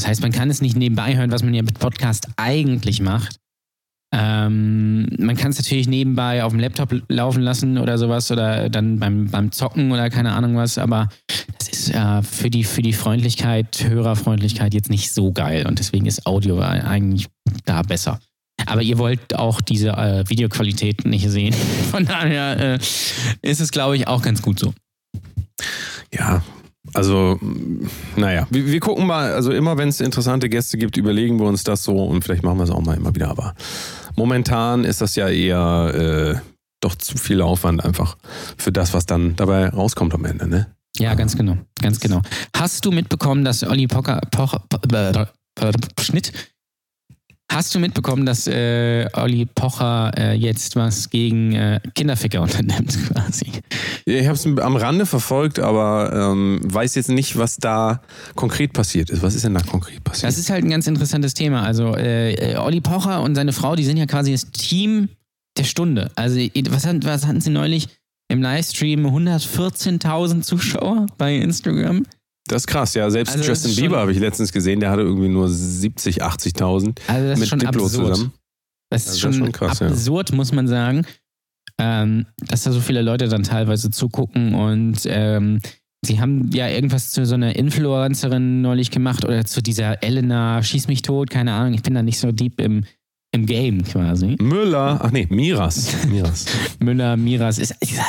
Das 0.00 0.08
heißt, 0.08 0.22
man 0.22 0.32
kann 0.32 0.48
es 0.48 0.62
nicht 0.62 0.78
nebenbei 0.78 1.14
hören, 1.14 1.30
was 1.30 1.42
man 1.42 1.52
ja 1.52 1.62
mit 1.62 1.78
Podcast 1.78 2.26
eigentlich 2.36 3.02
macht. 3.02 3.36
Ähm, 4.14 5.06
man 5.18 5.36
kann 5.36 5.50
es 5.50 5.58
natürlich 5.58 5.88
nebenbei 5.88 6.42
auf 6.42 6.52
dem 6.52 6.58
Laptop 6.58 6.94
laufen 7.10 7.42
lassen 7.42 7.76
oder 7.76 7.98
sowas 7.98 8.30
oder 8.30 8.70
dann 8.70 8.98
beim, 8.98 9.26
beim 9.26 9.52
Zocken 9.52 9.92
oder 9.92 10.08
keine 10.08 10.32
Ahnung 10.32 10.56
was, 10.56 10.78
aber 10.78 11.10
das 11.58 11.68
ist 11.68 11.94
äh, 11.94 12.22
für, 12.22 12.48
die, 12.48 12.64
für 12.64 12.80
die 12.80 12.94
Freundlichkeit, 12.94 13.84
Hörerfreundlichkeit 13.86 14.72
jetzt 14.72 14.88
nicht 14.88 15.12
so 15.12 15.32
geil 15.32 15.66
und 15.66 15.78
deswegen 15.78 16.06
ist 16.06 16.24
Audio 16.24 16.58
eigentlich 16.60 17.28
da 17.66 17.82
besser. 17.82 18.20
Aber 18.64 18.80
ihr 18.80 18.96
wollt 18.96 19.36
auch 19.36 19.60
diese 19.60 19.90
äh, 19.90 20.24
Videoqualität 20.30 21.04
nicht 21.04 21.28
sehen. 21.28 21.52
Von 21.90 22.06
daher 22.06 22.58
äh, 22.58 22.78
ist 23.42 23.60
es, 23.60 23.70
glaube 23.70 23.96
ich, 23.96 24.08
auch 24.08 24.22
ganz 24.22 24.40
gut 24.40 24.58
so. 24.58 24.72
Ja, 26.10 26.42
also, 26.94 27.38
naja, 28.16 28.46
wir, 28.50 28.66
wir 28.66 28.80
gucken 28.80 29.06
mal, 29.06 29.32
also 29.32 29.52
immer 29.52 29.78
wenn 29.78 29.88
es 29.88 30.00
interessante 30.00 30.48
Gäste 30.48 30.78
gibt, 30.78 30.96
überlegen 30.96 31.38
wir 31.38 31.46
uns 31.46 31.64
das 31.64 31.84
so 31.84 32.04
und 32.04 32.22
vielleicht 32.22 32.42
machen 32.42 32.58
wir 32.58 32.64
es 32.64 32.70
auch 32.70 32.80
mal 32.80 32.96
immer 32.96 33.14
wieder, 33.14 33.28
aber 33.28 33.54
momentan 34.16 34.84
ist 34.84 35.00
das 35.00 35.16
ja 35.16 35.28
eher 35.28 35.94
äh, 35.94 36.40
doch 36.80 36.94
zu 36.94 37.18
viel 37.18 37.42
Aufwand 37.42 37.84
einfach 37.84 38.16
für 38.56 38.72
das, 38.72 38.94
was 38.94 39.06
dann 39.06 39.36
dabei 39.36 39.68
rauskommt 39.68 40.14
am 40.14 40.24
Ende, 40.24 40.48
ne? 40.48 40.74
Ja, 40.96 41.14
ganz 41.14 41.36
genau, 41.36 41.56
ganz 41.80 42.00
genau. 42.00 42.20
Hast 42.56 42.84
du 42.84 42.90
mitbekommen, 42.90 43.44
dass 43.44 43.62
Olli 43.62 43.86
Pocher, 43.86 44.20
Pocher, 44.30 44.62
Schnitt, 46.00 46.32
hast 47.50 47.74
du 47.74 47.78
mitbekommen, 47.78 48.24
dass 48.24 48.46
äh, 48.46 49.06
Olli 49.12 49.44
Pocher 49.46 50.12
äh, 50.16 50.34
jetzt 50.34 50.76
was 50.76 51.10
gegen 51.10 51.52
äh, 51.54 51.80
Kinderficker 51.94 52.40
unternimmt 52.42 52.96
quasi? 53.08 53.46
Ich 54.06 54.24
habe 54.26 54.34
es 54.36 54.46
am 54.46 54.76
Rande 54.76 55.04
verfolgt, 55.06 55.58
aber 55.58 56.12
ähm, 56.32 56.60
weiß 56.64 56.94
jetzt 56.94 57.10
nicht, 57.10 57.36
was 57.36 57.56
da 57.56 58.00
konkret 58.34 58.72
passiert 58.72 59.10
ist. 59.10 59.22
Was 59.22 59.34
ist 59.34 59.44
denn 59.44 59.54
da 59.54 59.60
konkret 59.62 60.02
passiert? 60.04 60.28
Das 60.28 60.38
ist 60.38 60.50
halt 60.50 60.64
ein 60.64 60.70
ganz 60.70 60.86
interessantes 60.86 61.34
Thema. 61.34 61.62
Also 61.64 61.94
äh, 61.96 62.34
äh, 62.52 62.56
Olli 62.56 62.80
Pocher 62.80 63.20
und 63.22 63.34
seine 63.34 63.52
Frau, 63.52 63.76
die 63.76 63.84
sind 63.84 63.96
ja 63.96 64.06
quasi 64.06 64.32
das 64.32 64.50
Team 64.50 65.08
der 65.58 65.64
Stunde. 65.64 66.10
Also 66.14 66.38
was, 66.70 66.86
hatten- 66.86 67.04
was 67.04 67.26
hatten 67.26 67.40
sie 67.40 67.50
neulich 67.50 67.88
im 68.28 68.40
Livestream? 68.42 69.04
114.000 69.06 70.42
Zuschauer 70.42 71.06
bei 71.18 71.34
Instagram. 71.36 72.04
Das 72.46 72.62
ist 72.62 72.66
krass, 72.66 72.94
ja. 72.94 73.08
Selbst 73.10 73.36
Also 73.36 73.48
Justin 73.48 73.76
Bieber 73.76 73.98
habe 73.98 74.12
ich 74.12 74.18
letztens 74.18 74.52
gesehen, 74.52 74.80
der 74.80 74.90
hatte 74.90 75.02
irgendwie 75.02 75.28
nur 75.28 75.48
70, 75.48 76.22
80.000 76.24 76.98
Also 77.06 77.40
mit 77.40 77.48
schon 77.48 77.58
Diplo 77.58 77.84
absurd. 77.84 78.14
zusammen. 78.14 78.32
Das 78.90 79.02
ist 79.02 79.08
Also 79.10 79.20
schon, 79.20 79.30
das 79.30 79.36
ist 79.36 79.44
schon 79.44 79.52
krass, 79.52 79.78
ja. 79.80 79.86
absurd, 79.88 80.32
muss 80.32 80.52
man 80.52 80.66
sagen, 80.66 81.06
ähm, 81.78 82.26
dass 82.38 82.64
da 82.64 82.72
so 82.72 82.80
viele 82.80 83.02
Leute 83.02 83.28
dann 83.28 83.42
teilweise 83.44 83.90
zugucken 83.90 84.54
und 84.54 84.98
ähm, 85.06 85.60
sie 86.04 86.20
haben 86.20 86.50
ja 86.52 86.68
irgendwas 86.68 87.10
zu 87.10 87.24
so 87.24 87.34
einer 87.34 87.54
Influencerin 87.56 88.62
neulich 88.62 88.90
gemacht 88.90 89.24
oder 89.24 89.44
zu 89.44 89.62
dieser 89.62 90.02
Elena 90.02 90.62
Schieß 90.62 90.88
mich 90.88 91.02
tot, 91.02 91.30
keine 91.30 91.52
Ahnung, 91.52 91.74
ich 91.74 91.82
bin 91.82 91.94
da 91.94 92.02
nicht 92.02 92.18
so 92.18 92.32
deep 92.32 92.60
im, 92.60 92.84
im 93.32 93.46
Game 93.46 93.84
quasi. 93.84 94.36
Müller, 94.40 95.00
ach 95.02 95.10
nee, 95.12 95.26
Miras. 95.30 96.06
Miras. 96.08 96.46
Müller, 96.80 97.16
Miras, 97.16 97.58
ist, 97.58 97.74
ist 97.80 98.00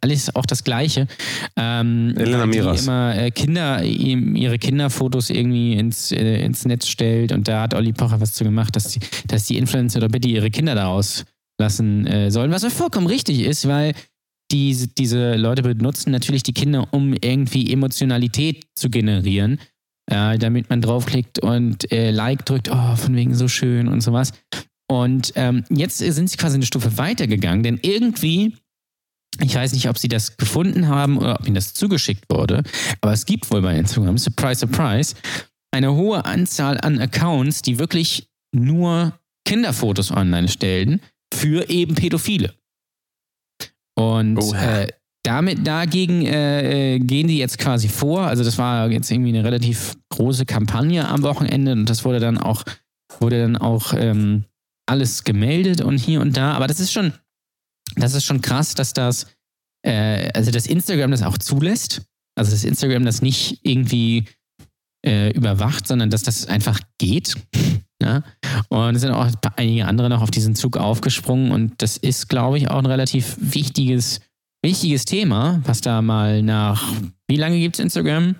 alles 0.00 0.34
auch 0.36 0.44
das 0.44 0.64
Gleiche. 0.64 1.06
Ähm, 1.56 2.14
Elena 2.16 2.44
die 2.44 2.58
Miras. 2.58 2.82
immer 2.82 3.16
äh, 3.16 3.30
Kinder, 3.30 3.82
ihre 3.82 4.58
Kinderfotos 4.58 5.30
irgendwie 5.30 5.74
ins, 5.74 6.12
äh, 6.12 6.44
ins 6.44 6.66
Netz 6.66 6.88
stellt 6.88 7.32
und 7.32 7.48
da 7.48 7.62
hat 7.62 7.74
Olli 7.74 7.92
Pocher 7.92 8.20
was 8.20 8.34
zu 8.34 8.44
gemacht, 8.44 8.76
dass 8.76 8.88
die, 8.88 9.00
dass 9.28 9.46
die 9.46 9.56
Influencer 9.56 10.00
doch 10.00 10.08
bitte 10.08 10.28
ihre 10.28 10.50
Kinder 10.50 10.74
daraus 10.74 11.24
lassen 11.58 12.06
äh, 12.06 12.30
sollen, 12.30 12.50
was 12.50 12.64
vollkommen 12.64 13.06
richtig 13.06 13.40
ist, 13.40 13.66
weil 13.66 13.94
diese, 14.50 14.88
diese 14.88 15.36
Leute 15.36 15.62
benutzen 15.62 16.10
natürlich 16.10 16.42
die 16.42 16.52
Kinder, 16.52 16.86
um 16.90 17.14
irgendwie 17.14 17.72
Emotionalität 17.72 18.66
zu 18.74 18.90
generieren, 18.90 19.58
äh, 20.10 20.38
damit 20.38 20.70
man 20.70 20.80
draufklickt 20.80 21.38
und 21.38 21.90
äh, 21.92 22.10
Like 22.10 22.44
drückt, 22.44 22.70
oh, 22.70 22.96
von 22.96 23.14
wegen 23.16 23.34
so 23.34 23.48
schön 23.48 23.88
und 23.88 24.00
sowas. 24.00 24.32
Und 24.90 25.32
ähm, 25.36 25.64
jetzt 25.70 25.98
sind 25.98 26.28
sie 26.28 26.36
quasi 26.36 26.56
eine 26.56 26.66
Stufe 26.66 26.98
weitergegangen, 26.98 27.62
denn 27.62 27.78
irgendwie, 27.82 28.54
ich 29.40 29.54
weiß 29.54 29.72
nicht, 29.72 29.88
ob 29.88 29.98
sie 29.98 30.08
das 30.08 30.36
gefunden 30.36 30.88
haben 30.88 31.16
oder 31.18 31.40
ob 31.40 31.46
ihnen 31.46 31.54
das 31.54 31.74
zugeschickt 31.74 32.24
wurde, 32.28 32.62
aber 33.00 33.12
es 33.12 33.24
gibt 33.24 33.50
wohl 33.50 33.62
bei 33.62 33.76
Instagram, 33.76 34.18
surprise, 34.18 34.60
surprise, 34.60 35.14
eine 35.72 35.94
hohe 35.94 36.24
Anzahl 36.24 36.78
an 36.80 37.00
Accounts, 37.00 37.62
die 37.62 37.78
wirklich 37.78 38.28
nur 38.54 39.18
Kinderfotos 39.46 40.10
online 40.10 40.48
stellen 40.48 41.00
für 41.32 41.68
eben 41.68 41.94
Pädophile. 41.94 42.54
Und 43.96 44.38
äh, 44.54 44.88
damit 45.24 45.66
dagegen 45.66 46.26
äh, 46.26 46.94
äh, 46.94 46.98
gehen 46.98 47.28
die 47.28 47.38
jetzt 47.38 47.58
quasi 47.58 47.88
vor. 47.88 48.22
Also 48.22 48.44
das 48.44 48.58
war 48.58 48.90
jetzt 48.90 49.10
irgendwie 49.10 49.30
eine 49.30 49.44
relativ 49.44 49.96
große 50.10 50.46
Kampagne 50.46 51.08
am 51.08 51.22
Wochenende 51.22 51.72
und 51.72 51.88
das 51.88 52.04
wurde 52.04 52.20
dann 52.20 52.38
auch 52.38 52.62
wurde 53.20 53.40
dann 53.40 53.56
auch 53.56 53.94
ähm, 53.94 54.44
alles 54.86 55.24
gemeldet 55.24 55.80
und 55.80 55.98
hier 55.98 56.20
und 56.20 56.36
da. 56.36 56.52
Aber 56.52 56.66
das 56.66 56.80
ist 56.80 56.92
schon 56.92 57.12
das 57.96 58.14
ist 58.14 58.24
schon 58.24 58.40
krass, 58.40 58.74
dass 58.74 58.92
das 58.92 59.26
äh, 59.84 60.30
also 60.34 60.50
das 60.50 60.66
Instagram 60.66 61.10
das 61.10 61.22
auch 61.22 61.38
zulässt. 61.38 62.02
Also 62.36 62.50
das 62.50 62.64
Instagram 62.64 63.04
das 63.04 63.22
nicht 63.22 63.60
irgendwie 63.62 64.24
äh, 65.04 65.30
überwacht, 65.32 65.86
sondern 65.86 66.10
dass 66.10 66.22
das 66.22 66.46
einfach 66.46 66.80
geht. 66.98 67.34
Ja? 68.02 68.22
Und 68.68 68.96
es 68.96 69.02
sind 69.02 69.12
auch 69.12 69.30
einige 69.56 69.86
andere 69.86 70.08
noch 70.08 70.22
auf 70.22 70.30
diesen 70.30 70.54
Zug 70.54 70.76
aufgesprungen 70.76 71.52
und 71.52 71.80
das 71.82 71.96
ist, 71.96 72.28
glaube 72.28 72.58
ich, 72.58 72.70
auch 72.70 72.78
ein 72.78 72.86
relativ 72.86 73.36
wichtiges, 73.38 74.20
wichtiges 74.64 75.04
Thema, 75.04 75.60
was 75.64 75.80
da 75.80 76.02
mal 76.02 76.42
nach, 76.42 76.92
wie 77.28 77.36
lange 77.36 77.60
gibt 77.60 77.76
es 77.76 77.80
Instagram? 77.80 78.34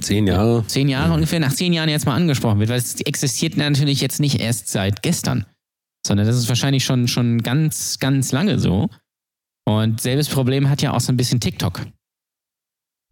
Zehn 0.00 0.26
Jahre. 0.26 0.64
Zehn 0.66 0.88
Jahre 0.88 1.12
ungefähr, 1.12 1.38
nach 1.40 1.52
zehn 1.52 1.72
Jahren 1.72 1.88
jetzt 1.88 2.06
mal 2.06 2.14
angesprochen 2.16 2.58
wird, 2.58 2.70
weil 2.70 2.78
es 2.78 3.00
existiert 3.02 3.56
natürlich 3.56 4.00
jetzt 4.00 4.18
nicht 4.20 4.40
erst 4.40 4.68
seit 4.68 5.02
gestern, 5.02 5.44
sondern 6.06 6.26
das 6.26 6.36
ist 6.36 6.48
wahrscheinlich 6.48 6.84
schon, 6.84 7.06
schon 7.08 7.42
ganz, 7.42 7.98
ganz 7.98 8.32
lange 8.32 8.58
so. 8.58 8.88
Und 9.68 10.00
selbes 10.00 10.28
Problem 10.28 10.68
hat 10.70 10.80
ja 10.82 10.92
auch 10.92 11.00
so 11.00 11.12
ein 11.12 11.16
bisschen 11.16 11.40
TikTok. 11.40 11.82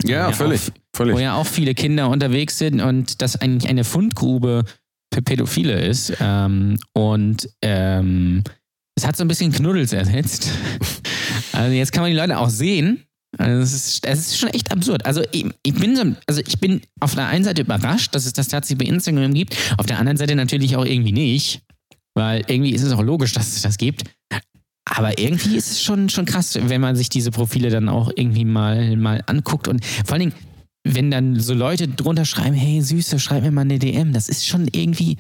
Ja, 0.05 0.29
Ja, 0.29 0.33
völlig. 0.33 0.61
auf- 0.61 0.73
völlig. 0.97 1.15
wo 1.17 1.19
ja 1.21 1.35
auch 1.35 1.47
viele 1.47 1.75
Kinder 1.75 2.09
unterwegs 2.09 2.59
sind 2.59 2.81
und 2.81 3.23
das 3.23 3.37
eigentlich 3.37 3.69
eine 3.71 3.85
Fundgrube 3.85 4.65
für 5.13 5.23
Pädophile 5.23 5.81
ist. 5.85 6.13
Ähm, 6.21 6.79
und 6.93 7.49
ähm, 7.63 8.43
es 8.97 9.07
hat 9.07 9.17
so 9.17 9.25
ein 9.25 9.29
bisschen 9.29 9.53
Knuddels 9.53 9.93
ersetzt. 9.93 10.51
Also 11.55 11.75
jetzt 11.75 11.93
kann 11.93 12.03
man 12.03 12.11
die 12.11 12.17
Leute 12.17 12.39
auch 12.39 12.51
sehen. 12.51 13.05
Also 13.39 13.63
es 13.63 13.73
ist, 13.73 14.07
ist 14.07 14.39
schon 14.39 14.51
echt 14.51 14.71
absurd. 14.71 15.05
Also 15.07 15.23
ich, 15.33 15.47
ich 15.65 15.75
bin 15.75 15.97
so, 15.97 16.03
also 16.27 16.41
ich 16.47 16.59
bin 16.61 16.83
auf 17.01 17.15
der 17.15 17.27
einen 17.27 17.45
Seite 17.45 17.63
überrascht, 17.63 18.15
dass 18.15 18.27
es 18.27 18.33
das 18.33 18.49
tatsächlich 18.49 18.87
bei 18.87 18.93
Instagram 18.93 19.35
gibt, 19.35 19.57
auf 19.77 19.87
der 19.87 19.99
anderen 19.99 20.17
Seite 20.17 20.37
natürlich 20.37 20.77
auch 20.77 20.85
irgendwie 20.85 21.13
nicht, 21.13 21.63
weil 22.15 22.45
irgendwie 22.47 22.73
ist 22.73 22.83
es 22.83 22.93
auch 22.93 23.03
logisch, 23.03 23.33
dass 23.33 23.57
es 23.57 23.63
das 23.63 23.77
gibt. 23.77 24.05
Aber 24.87 25.19
irgendwie 25.19 25.57
ist 25.57 25.71
es 25.71 25.83
schon, 25.83 26.09
schon 26.11 26.27
krass, 26.27 26.59
wenn 26.61 26.81
man 26.81 26.95
sich 26.95 27.09
diese 27.09 27.31
Profile 27.31 27.71
dann 27.71 27.89
auch 27.89 28.11
irgendwie 28.15 28.45
mal, 28.45 28.97
mal 28.97 29.23
anguckt 29.27 29.67
und 29.67 29.85
vor 29.85 30.13
allen 30.13 30.31
Dingen, 30.31 30.35
wenn 30.87 31.11
dann 31.11 31.41
so 31.41 31.55
Leute 31.55 31.89
drunter 31.89 32.27
schreiben, 32.27 32.55
hey 32.55 32.83
Süße, 32.83 33.19
schreib 33.19 33.43
mir 33.43 33.51
mal 33.51 33.63
eine 33.63 33.79
DM, 33.79 34.13
das 34.13 34.29
ist 34.29 34.47
schon 34.47 34.69
irgendwie 34.71 35.17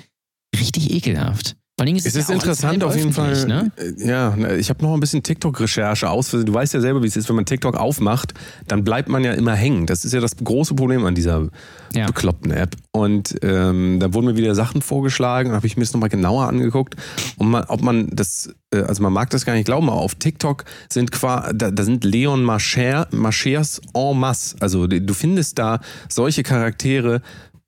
richtig 0.54 0.92
ekelhaft. 0.92 1.56
Vor 1.76 1.88
ist 1.88 2.06
Es 2.06 2.14
es, 2.14 2.22
ist 2.22 2.28
ja 2.28 2.34
interessant 2.36 2.84
auf 2.84 2.94
jeden 2.96 3.12
Fall. 3.12 3.46
Ne? 3.46 3.72
Äh, 3.76 4.06
Ja, 4.06 4.36
ich 4.56 4.70
habe 4.70 4.84
noch 4.84 4.94
ein 4.94 5.00
bisschen 5.00 5.24
TikTok-Recherche 5.24 6.08
aus. 6.08 6.30
Du 6.30 6.54
weißt 6.54 6.72
ja 6.72 6.80
selber, 6.80 7.02
wie 7.02 7.08
es 7.08 7.16
ist, 7.16 7.28
wenn 7.28 7.34
man 7.34 7.46
TikTok 7.46 7.76
aufmacht, 7.76 8.32
dann 8.68 8.84
bleibt 8.84 9.08
man 9.08 9.24
ja 9.24 9.32
immer 9.32 9.54
hängen. 9.56 9.86
Das 9.86 10.04
ist 10.04 10.12
ja 10.12 10.20
das 10.20 10.36
große 10.36 10.76
Problem 10.76 11.04
an 11.04 11.16
dieser 11.16 11.48
Ja. 11.92 12.06
bekloppten 12.06 12.52
App. 12.52 12.76
Und 12.92 13.34
ähm, 13.42 13.98
da 13.98 14.14
wurden 14.14 14.26
mir 14.26 14.36
wieder 14.36 14.54
Sachen 14.54 14.82
vorgeschlagen, 14.82 15.50
habe 15.50 15.66
ich 15.66 15.76
mir 15.76 15.82
das 15.82 15.92
nochmal 15.92 16.10
genauer 16.10 16.46
angeguckt. 16.46 16.94
Und 17.38 17.50
man, 17.50 17.64
ob 17.64 17.82
man 17.82 18.08
das, 18.12 18.54
äh, 18.72 18.78
also 18.82 19.02
man 19.02 19.12
mag 19.12 19.30
das 19.30 19.44
gar 19.44 19.54
nicht 19.54 19.64
glauben, 19.66 19.90
aber 19.90 20.00
auf 20.00 20.14
TikTok 20.14 20.64
sind 20.88 21.10
qua, 21.10 21.50
da, 21.52 21.72
da 21.72 21.82
sind 21.82 22.04
Leon 22.04 22.44
Marcher, 22.44 23.08
Marchers 23.10 23.80
en 23.94 24.16
masse. 24.16 24.54
Also 24.60 24.86
du 24.86 25.12
findest 25.14 25.58
da 25.58 25.80
solche 26.08 26.44
Charaktere 26.44 27.20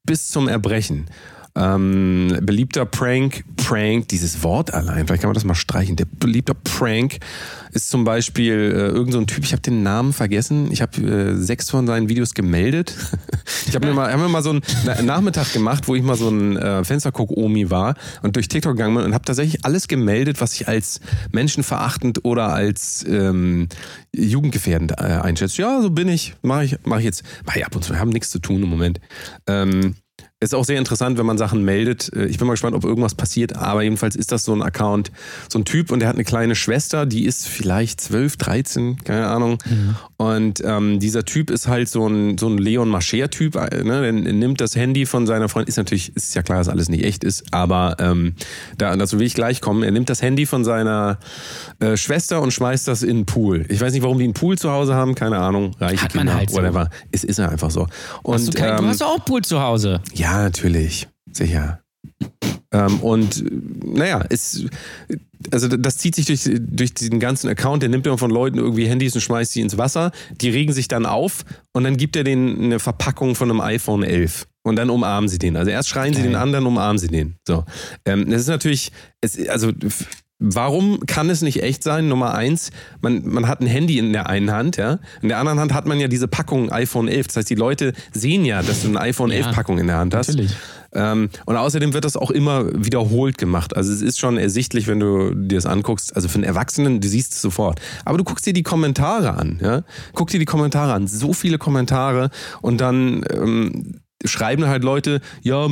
bis 0.05 0.29
zum 0.29 0.47
Erbrechen. 0.47 1.07
Ähm, 1.57 2.37
beliebter 2.43 2.85
Prank, 2.85 3.45
Prank, 3.57 4.09
dieses 4.09 4.43
Wort 4.43 4.75
allein, 4.75 5.07
vielleicht 5.07 5.23
kann 5.23 5.29
man 5.31 5.35
das 5.35 5.45
mal 5.45 5.55
streichen. 5.55 5.97
Der 5.97 6.05
beliebter 6.05 6.55
Prank 6.55 7.19
ist 7.73 7.89
zum 7.89 8.05
Beispiel 8.05 8.53
äh, 8.53 8.89
irgend 8.89 9.13
so 9.13 9.25
Typ, 9.25 9.45
ich 9.45 9.53
habe 9.53 9.63
den 9.63 9.83
Namen 9.83 10.13
vergessen. 10.13 10.71
Ich 10.71 10.83
habe 10.83 11.01
äh, 11.01 11.35
sechs 11.37 11.71
von 11.71 11.87
seinen 11.87 12.09
Videos 12.09 12.35
gemeldet. 12.35 12.95
ich 13.67 13.75
habe 13.75 13.87
mir 13.87 13.95
mal, 13.95 14.13
hab 14.13 14.21
mir 14.21 14.29
mal 14.29 14.43
so 14.43 14.51
einen 14.51 14.63
Na- 14.85 15.01
Nachmittag 15.03 15.53
gemacht, 15.53 15.89
wo 15.89 15.95
ich 15.95 16.03
mal 16.03 16.17
so 16.17 16.29
ein 16.29 16.57
äh, 16.57 16.85
Fensterguck-Omi 16.85 17.71
war 17.71 17.95
und 18.23 18.37
durch 18.37 18.49
TikTok 18.49 18.77
gegangen 18.77 18.95
bin 18.95 19.05
und 19.05 19.15
habe 19.15 19.25
tatsächlich 19.25 19.65
alles 19.65 19.89
gemeldet, 19.89 20.41
was 20.41 20.55
ich 20.55 20.69
als 20.69 21.01
menschenverachtend 21.33 22.25
oder 22.25 22.53
als 22.53 23.05
ähm, 23.09 23.69
jugendgefährdend 24.15 24.93
äh, 24.93 25.05
einschätze. 25.05 25.63
Ja, 25.63 25.81
so 25.83 25.91
bin 25.91 26.09
ich. 26.09 26.35
Mache 26.43 26.65
ich, 26.65 26.77
mach 26.85 26.99
ich 26.99 27.05
jetzt. 27.05 27.23
Mach 27.47 27.57
ich 27.57 27.65
ab 27.67 27.75
und 27.75 27.83
zu. 27.83 27.93
Wir 27.93 28.01
haben 28.01 28.11
nichts 28.11 28.31
zu 28.31 28.39
tun 28.39 28.63
im 28.63 28.69
Moment. 28.69 29.01
Ähm, 29.47 29.97
ist 30.39 30.55
auch 30.55 30.65
sehr 30.67 30.79
interessant, 30.79 31.17
wenn 31.17 31.25
man 31.25 31.39
Sachen 31.39 31.65
meldet. 31.65 32.13
Äh, 32.15 32.27
Ich 32.27 32.37
bin 32.39 32.47
mal 32.47 32.53
gespannt, 32.53 32.77
ob 32.77 32.85
irgendwas 32.85 33.15
passiert. 33.15 33.57
Aber 33.57 33.83
jedenfalls 33.83 34.17
ist 34.17 34.33
das 34.33 34.45
so 34.45 34.53
ein 34.55 34.63
Account, 34.63 35.11
so 35.49 35.59
ein 35.59 35.65
Typ 35.65 35.91
und 35.91 36.01
der 36.01 36.09
hat 36.11 36.17
eine 36.17 36.25
kleine 36.25 36.55
Schwester, 36.55 37.07
die 37.07 37.25
ist 37.25 37.49
vielleicht 37.49 38.01
12, 38.03 38.37
13, 38.37 38.99
keine 39.03 39.29
Ahnung. 39.29 39.59
Und 40.19 40.63
ähm, 40.65 40.99
dieser 41.01 41.25
Typ 41.25 41.51
ist 41.51 41.69
halt 41.69 41.89
so 41.89 42.07
ein, 42.07 42.37
so 42.37 42.49
ein 42.49 42.59
Leon 42.59 42.89
Mascher-Typ. 42.91 43.57
äh, 43.57 43.83
Ne? 43.83 44.01
Der 44.03 44.13
nimmt 44.13 44.61
das 44.61 44.77
Handy 44.77 45.07
von 45.07 45.27
seiner 45.27 45.49
Freundin. 45.49 45.69
Ist 45.69 45.77
natürlich, 45.79 46.15
ist 46.15 46.35
ja 46.35 46.43
klar, 46.43 46.59
dass 46.59 46.69
alles 46.69 46.89
nicht 46.91 47.05
echt 47.05 47.25
ist. 47.25 47.45
Aber 47.53 47.97
ähm, 47.99 48.35
da, 48.77 48.95
dazu 48.97 49.19
will 49.19 49.27
ich 49.27 49.35
gleich 49.35 49.61
kommen. 49.63 49.83
Er 49.83 49.91
nimmt 49.91 50.11
das 50.11 50.21
Handy 50.21 50.45
von 50.45 50.65
seiner 50.65 51.19
äh, 51.81 51.97
Schwester 51.97 52.43
und 52.43 52.53
schmeißt 52.53 52.87
das 52.89 53.03
in 53.03 53.19
den 53.21 53.27
Pool. 53.27 53.65
Ich 53.71 53.81
weiß 53.81 53.93
nicht, 53.95 54.03
warum 54.03 54.19
die 54.19 54.25
einen 54.25 54.35
Pool 54.35 54.59
zu 54.59 54.71
Hause 54.71 54.95
haben. 54.95 55.15
Keine 55.15 55.39
Ahnung. 55.39 55.73
Reiche 55.81 56.03
Hat 56.03 56.15
man 56.15 56.25
Kinder, 56.27 56.39
halt 56.39 56.51
so. 56.51 56.57
whatever. 56.59 56.91
Es 57.11 57.25
ist 57.25 57.39
ja 57.39 57.49
einfach 57.49 57.71
so. 57.71 57.87
Und, 58.23 58.35
Hast 58.35 58.49
du, 58.49 58.53
kein, 58.53 58.77
du 58.77 58.83
ähm, 58.83 58.89
hast 58.91 59.01
doch 59.01 59.07
auch 59.19 59.25
Pool 59.25 59.43
zu 59.43 59.61
Hause. 59.63 60.01
ja, 60.15 60.26
natürlich. 60.33 61.09
Sicher. 61.33 61.81
Ähm, 62.73 63.01
und 63.01 63.45
naja, 63.85 64.25
es, 64.29 64.65
also 65.51 65.69
das 65.69 65.99
zieht 65.99 66.15
sich 66.15 66.27
durch, 66.27 66.49
durch 66.59 66.95
diesen 66.95 67.21
ganzen 67.21 67.49
Account. 67.49 67.83
Der 67.83 67.89
nimmt 67.89 68.07
immer 68.07 68.19
von 68.19 68.31
Leuten 68.31 68.59
irgendwie 68.59 68.87
Handys 68.87 69.15
und 69.15 69.21
schmeißt 69.21 69.53
sie 69.53 69.61
ins 69.61 69.79
Wasser. 69.79 70.13
Die 70.41 70.51
regen 70.51 70.73
sich 70.73 70.89
dann 70.89 71.07
auf 71.07 71.45
und 71.73 71.85
dann 71.85 71.97
gibt 71.97 72.17
er 72.17 72.25
denen 72.25 72.65
eine 72.65 72.79
Verpackung 72.79 73.35
von 73.35 73.51
einem 73.51 73.61
iPhone 73.61 74.03
11. 74.03 74.47
Und 74.63 74.77
dann 74.77 74.91
umarmen 74.91 75.29
sie 75.29 75.39
den. 75.39 75.57
Also 75.57 75.71
erst 75.71 75.89
schreien 75.89 76.13
sie 76.13 76.23
Geil. 76.23 76.31
den 76.31 76.37
an, 76.37 76.53
dann 76.53 76.67
umarmen 76.67 76.99
sie 76.99 77.07
den. 77.07 77.37
So. 77.47 77.65
Ähm, 78.05 78.29
das 78.29 78.43
ist 78.43 78.49
natürlich, 78.49 78.91
es, 79.21 79.49
also 79.49 79.71
Warum 80.39 81.01
kann 81.07 81.31
es 81.31 81.41
nicht 81.41 81.63
echt 81.63 81.83
sein? 81.83 82.09
Nummer 82.09 82.35
eins, 82.35 82.71
man, 83.01 83.27
man 83.27 83.49
hat 83.49 83.63
ein 83.63 83.67
Handy 83.67 83.99
in 83.99 84.13
der 84.13 84.29
einen 84.29 84.51
Hand, 84.53 84.77
ja. 84.77 84.99
In 85.23 85.29
der 85.31 85.39
anderen 85.39 85.59
Hand 85.59 85.73
hat 85.73 85.87
man 85.87 85.99
ja 85.99 86.09
diese 86.09 86.29
Packung 86.29 86.71
iPhone 86.71 87.09
11. 87.09 87.29
Das 87.29 87.37
heißt, 87.37 87.51
die 87.51 87.55
Leute 87.55 87.95
sehen 88.13 88.45
ja, 88.45 88.63
dass 88.63 88.83
du 88.83 88.89
eine 88.89 89.01
iPhone 89.01 89.31
Ja, 89.31 89.39
11 89.39 89.53
Packung 89.53 89.79
in 89.79 89.87
der 89.87 89.97
Hand 89.97 90.15
hast. 90.15 90.29
natürlich. 90.29 90.53
Ähm, 90.93 91.31
und 91.47 91.57
außerdem 91.57 91.95
wird 91.95 92.05
das 92.05 92.17
auch 92.19 92.31
immer 92.31 92.67
wiederholt 92.73 93.39
gemacht. 93.39 93.75
Also 93.77 93.93
es 93.93 94.03
ist 94.03 94.19
schon 94.19 94.37
ersichtlich, 94.37 94.87
wenn 94.87 95.01
du 95.01 95.35
dir 95.35 95.57
das 95.57 95.67
anguckst. 95.67 96.15
Also 96.15 96.29
für 96.29 96.37
einen 96.37 96.45
Erwachsenen, 96.45 97.01
du 97.01 97.09
siehst 97.09 97.33
es 97.33 97.41
sofort. 97.41 97.81
Aber 98.05 98.19
du 98.19 98.25
guckst 98.25 98.45
dir 98.45 98.53
die 98.53 98.63
Kommentare 98.63 99.35
an. 99.35 99.59
Ja? 99.63 99.83
Guck 100.15 100.29
dir 100.29 100.39
die 100.39 100.45
Kommentare 100.47 100.93
an. 100.93 101.07
So 101.07 101.33
viele 101.33 101.57
Kommentare. 101.59 102.31
Und 102.61 102.81
dann 102.81 103.25
ähm, 103.33 104.01
schreiben 104.25 104.67
halt 104.67 104.83
Leute, 104.83 105.21
ja, 105.43 105.69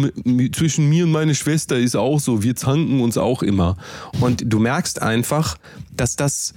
zwischen 0.52 0.88
mir 0.88 1.04
und 1.04 1.12
meine 1.12 1.34
Schwester 1.34 1.78
ist 1.78 1.96
auch 1.96 2.20
so. 2.20 2.42
Wir 2.42 2.56
zanken 2.56 3.00
uns 3.00 3.16
auch 3.16 3.42
immer. 3.42 3.76
Und 4.20 4.44
du 4.46 4.58
merkst 4.58 5.02
einfach, 5.02 5.56
dass 5.92 6.16
das 6.16 6.54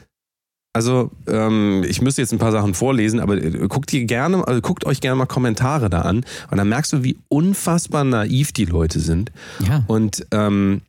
also, 0.74 1.10
ähm, 1.26 1.84
ich 1.88 2.04
müsste 2.04 2.22
jetzt 2.22 2.34
ein 2.34 2.38
paar 2.38 2.52
Sachen 2.52 2.76
vorlesen, 2.76 3.20
aber 3.20 3.36
äh, 3.38 3.68
guckt 3.68 3.92
ihr 3.94 4.06
gerne, 4.06 4.48
also 4.48 4.62
guckt 4.62 4.86
euch 4.86 5.02
gerne 5.02 5.16
mal 5.16 5.26
Kommentare 5.26 5.90
da 5.90 6.02
an 6.02 6.24
und 6.52 6.58
dann 6.58 6.70
merkst 6.70 6.94
du, 6.94 7.04
wie 7.04 7.18
unfassbar 7.30 8.04
naiv 8.04 8.52
die 8.52 8.66
Leute 8.66 9.00
sind. 9.00 9.32
Ja. 9.68 9.84
Und 9.88 10.28
ähm, 10.30 10.82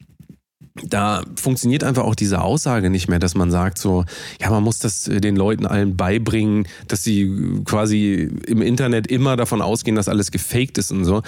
da 0.85 1.23
funktioniert 1.37 1.85
einfach 1.85 2.05
auch 2.05 2.14
diese 2.14 2.41
Aussage 2.41 2.91
nicht 2.91 3.09
mehr, 3.09 3.19
dass 3.19 3.35
man 3.35 3.51
sagt 3.51 3.79
so, 3.79 4.05
ja, 4.41 4.51
man 4.51 4.62
muss 4.62 4.79
das 4.79 5.09
äh, 5.09 5.21
den 5.21 5.37
Leuten 5.37 5.67
allen 5.67 5.97
beibringen, 5.97 6.67
dass 6.88 7.03
sie 7.03 7.23
äh, 7.23 7.64
quasi 7.64 8.31
im 8.47 8.62
Internet 8.62 9.07
immer 9.07 9.37
davon 9.37 9.62
ausgehen, 9.62 9.97
dass 9.97 10.09
alles 10.09 10.31
gefaked 10.31 10.79
ist 10.79 10.91
und 10.91 11.05
so. 11.05 11.23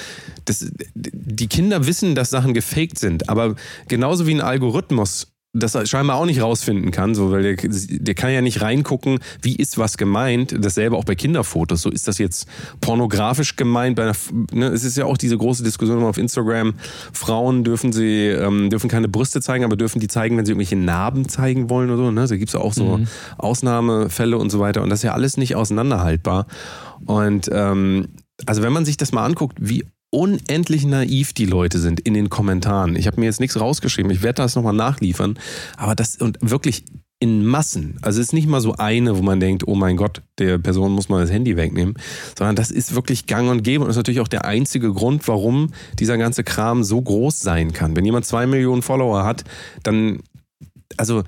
Das, 0.45 0.67
die 0.95 1.49
Kinder 1.49 1.87
wissen, 1.87 2.15
dass 2.15 2.31
Sachen 2.31 2.55
gefaked 2.55 2.99
sind, 2.99 3.29
aber 3.29 3.55
genauso 3.89 4.27
wie 4.27 4.35
ein 4.35 4.41
Algorithmus 4.41 5.30
das 5.53 5.77
scheinbar 5.89 6.17
auch 6.17 6.27
nicht 6.27 6.41
rausfinden 6.41 6.93
kann, 6.93 7.15
so, 7.17 7.33
weil 7.33 7.43
der, 7.43 7.57
der 7.69 8.15
kann 8.15 8.31
ja 8.31 8.41
nicht 8.41 8.63
reingucken, 8.63 9.19
wie 9.43 9.57
ist 9.57 9.79
was 9.79 9.97
gemeint. 9.97 10.55
Dasselbe 10.57 10.97
auch 10.97 11.05
bei 11.05 11.17
Kinderfotos. 11.17 11.83
So 11.83 11.91
ist 11.91 12.07
das 12.07 12.19
jetzt 12.19 12.47
pornografisch 12.81 13.57
gemeint. 13.57 13.97
Bei 13.97 14.05
einer, 14.05 14.17
ne, 14.53 14.67
es 14.67 14.85
ist 14.85 14.97
ja 14.97 15.07
auch 15.07 15.17
diese 15.17 15.37
große 15.37 15.65
Diskussion 15.65 15.99
immer 15.99 16.09
auf 16.09 16.19
Instagram. 16.19 16.75
Frauen 17.13 17.65
dürfen 17.65 17.93
sie 17.93 18.29
ähm, 18.29 18.71
dürfen 18.71 18.89
keine 18.89 19.09
Brüste 19.09 19.41
zeigen, 19.41 19.65
aber 19.65 19.77
dürfen 19.77 19.99
die 19.99 20.09
zeigen, 20.09 20.37
wenn 20.37 20.47
sie 20.47 20.53
irgendwelche 20.53 20.77
Narben 20.77 21.29
zeigen 21.29 21.69
wollen 21.69 21.91
oder 21.91 22.05
so. 22.05 22.11
Ne? 22.13 22.27
Da 22.29 22.37
gibt's 22.37 22.53
ja 22.53 22.61
auch 22.61 22.73
so 22.73 23.01
Ausnahmefälle 23.37 24.39
und 24.39 24.51
so 24.51 24.61
weiter. 24.61 24.83
Und 24.83 24.91
das 24.91 25.01
ist 25.01 25.05
ja 25.05 25.15
alles 25.15 25.37
nicht 25.37 25.57
auseinanderhaltbar. 25.57 26.47
Und 27.07 27.51
ähm, 27.53 28.09
also 28.47 28.63
wenn 28.63 28.73
man 28.73 28.85
sich 28.85 28.97
das 28.97 29.11
mal 29.11 29.25
anguckt, 29.25 29.59
wie 29.61 29.85
unendlich 30.11 30.85
naiv 30.85 31.33
die 31.33 31.47
Leute 31.47 31.79
sind 31.79 32.01
in 32.01 32.15
den 32.15 32.29
Kommentaren. 32.31 32.97
Ich 32.97 33.07
habe 33.07 33.21
mir 33.21 33.27
jetzt 33.27 33.41
nichts 33.41 33.59
rausgeschrieben, 33.59 34.11
ich 34.11 34.23
werde 34.23 34.43
das 34.43 34.57
nochmal 34.57 34.75
nachliefern. 34.75 35.39
Aber 35.77 35.95
das 35.95 36.17
und 36.17 36.39
wirklich 36.41 36.85
in 37.21 37.45
Massen. 37.45 37.99
Also 38.01 38.19
es 38.19 38.29
ist 38.29 38.33
nicht 38.33 38.49
mal 38.49 38.63
so 38.63 38.75
eine, 38.77 39.17
wo 39.17 39.23
man 39.23 39.41
denkt, 39.41 39.69
oh 39.69 39.75
mein 39.75 39.99
Gott, 39.99 40.23
der 40.39 40.57
Person 40.57 40.93
muss 40.93 41.11
mal 41.11 41.21
das 41.21 41.31
Handy 41.31 41.55
wegnehmen, 41.55 41.95
sondern 42.37 42.57
das 42.57 42.71
ist 42.71 42.95
wirklich 42.95 43.27
gang 43.27 43.51
und 43.51 43.63
gäbe 43.63 43.85
und 43.85 43.91
ist 43.91 43.97
natürlich 43.97 44.21
auch 44.21 44.29
der 44.29 44.47
einzige 44.47 44.91
Grund, 44.91 45.29
warum 45.29 45.73
dieser 45.99 46.17
ganze 46.17 46.45
Kram 46.45 46.83
so 46.83 47.01
groß 47.01 47.39
sein 47.39 47.73
kann. 47.73 47.95
Wenn 47.95 48.07
jemand 48.07 48.25
zwei 48.25 48.47
Millionen 48.47 48.81
Follower 48.81 49.25
hat, 49.25 49.45
dann, 49.83 50.21
also 50.97 51.23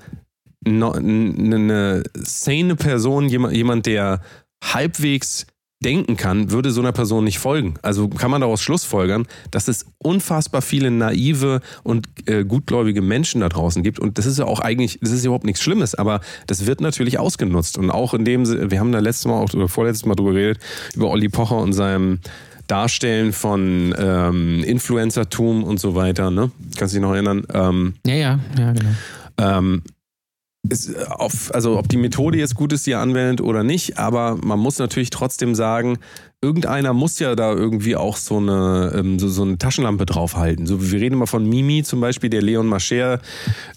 eine 0.65 2.03
sane 2.15 2.75
Person, 2.75 3.29
jemand 3.29 3.85
der 3.85 4.21
halbwegs 4.63 5.45
denken 5.83 6.17
kann, 6.17 6.51
würde 6.51 6.71
so 6.71 6.81
einer 6.81 6.91
Person 6.91 7.23
nicht 7.23 7.39
folgen. 7.39 7.75
Also 7.81 8.07
kann 8.07 8.31
man 8.31 8.41
daraus 8.41 8.61
schlussfolgern, 8.61 9.27
dass 9.51 9.67
es 9.67 9.85
unfassbar 9.99 10.61
viele 10.61 10.89
naive 10.89 11.61
und 11.83 12.07
äh, 12.25 12.43
gutgläubige 12.43 13.01
Menschen 13.01 13.41
da 13.41 13.49
draußen 13.49 13.83
gibt. 13.83 13.99
Und 13.99 14.17
das 14.17 14.25
ist 14.25 14.39
ja 14.39 14.45
auch 14.45 14.59
eigentlich, 14.59 14.99
das 15.01 15.11
ist 15.11 15.23
überhaupt 15.25 15.45
nichts 15.45 15.61
Schlimmes, 15.61 15.93
aber 15.95 16.21
das 16.47 16.65
wird 16.65 16.81
natürlich 16.81 17.19
ausgenutzt. 17.19 17.77
Und 17.77 17.91
auch 17.91 18.13
in 18.13 18.25
dem, 18.25 18.71
wir 18.71 18.79
haben 18.79 18.91
da 18.91 18.99
letztes 18.99 19.25
Mal 19.25 19.39
auch, 19.39 19.53
oder 19.53 19.67
vorletztes 19.67 20.05
Mal 20.05 20.15
drüber 20.15 20.33
geredet, 20.33 20.59
über 20.95 21.09
Olli 21.09 21.29
Pocher 21.29 21.57
und 21.57 21.73
seinem 21.73 22.19
Darstellen 22.67 23.33
von 23.33 23.93
ähm, 23.97 24.63
Influencertum 24.63 25.63
und 25.63 25.79
so 25.79 25.95
weiter. 25.95 26.31
Ne? 26.31 26.51
Kannst 26.77 26.93
du 26.93 26.99
dich 26.99 27.01
noch 27.05 27.13
erinnern? 27.13 27.45
Ähm, 27.53 27.93
Ja, 28.05 28.15
ja, 28.15 28.39
ja, 28.57 28.71
genau. 28.71 28.89
ähm, 29.37 29.81
ist 30.69 30.95
auf, 31.11 31.53
also 31.53 31.77
ob 31.77 31.89
die 31.89 31.97
Methode 31.97 32.37
jetzt 32.37 32.55
gut 32.55 32.71
ist, 32.71 32.87
die 32.87 32.91
er 32.91 32.99
anwendet 32.99 33.41
oder 33.41 33.63
nicht, 33.63 33.97
aber 33.97 34.37
man 34.43 34.59
muss 34.59 34.79
natürlich 34.79 35.09
trotzdem 35.09 35.55
sagen, 35.55 35.99
irgendeiner 36.41 36.93
muss 36.93 37.19
ja 37.19 37.35
da 37.35 37.51
irgendwie 37.53 37.95
auch 37.95 38.15
so 38.17 38.37
eine, 38.37 38.93
ähm, 38.95 39.19
so, 39.19 39.27
so 39.27 39.43
eine 39.43 39.57
Taschenlampe 39.57 40.05
draufhalten. 40.05 40.65
So, 40.65 40.91
wir 40.91 41.01
reden 41.01 41.15
immer 41.15 41.27
von 41.27 41.47
Mimi 41.47 41.83
zum 41.83 41.99
Beispiel, 41.99 42.29
der 42.29 42.41
Leon 42.41 42.67
Mascher 42.67 43.19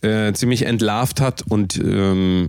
äh, 0.03 0.33
ziemlich 0.33 0.63
entlarvt 0.63 1.21
hat 1.21 1.45
und 1.49 1.77
ähm, 1.79 2.49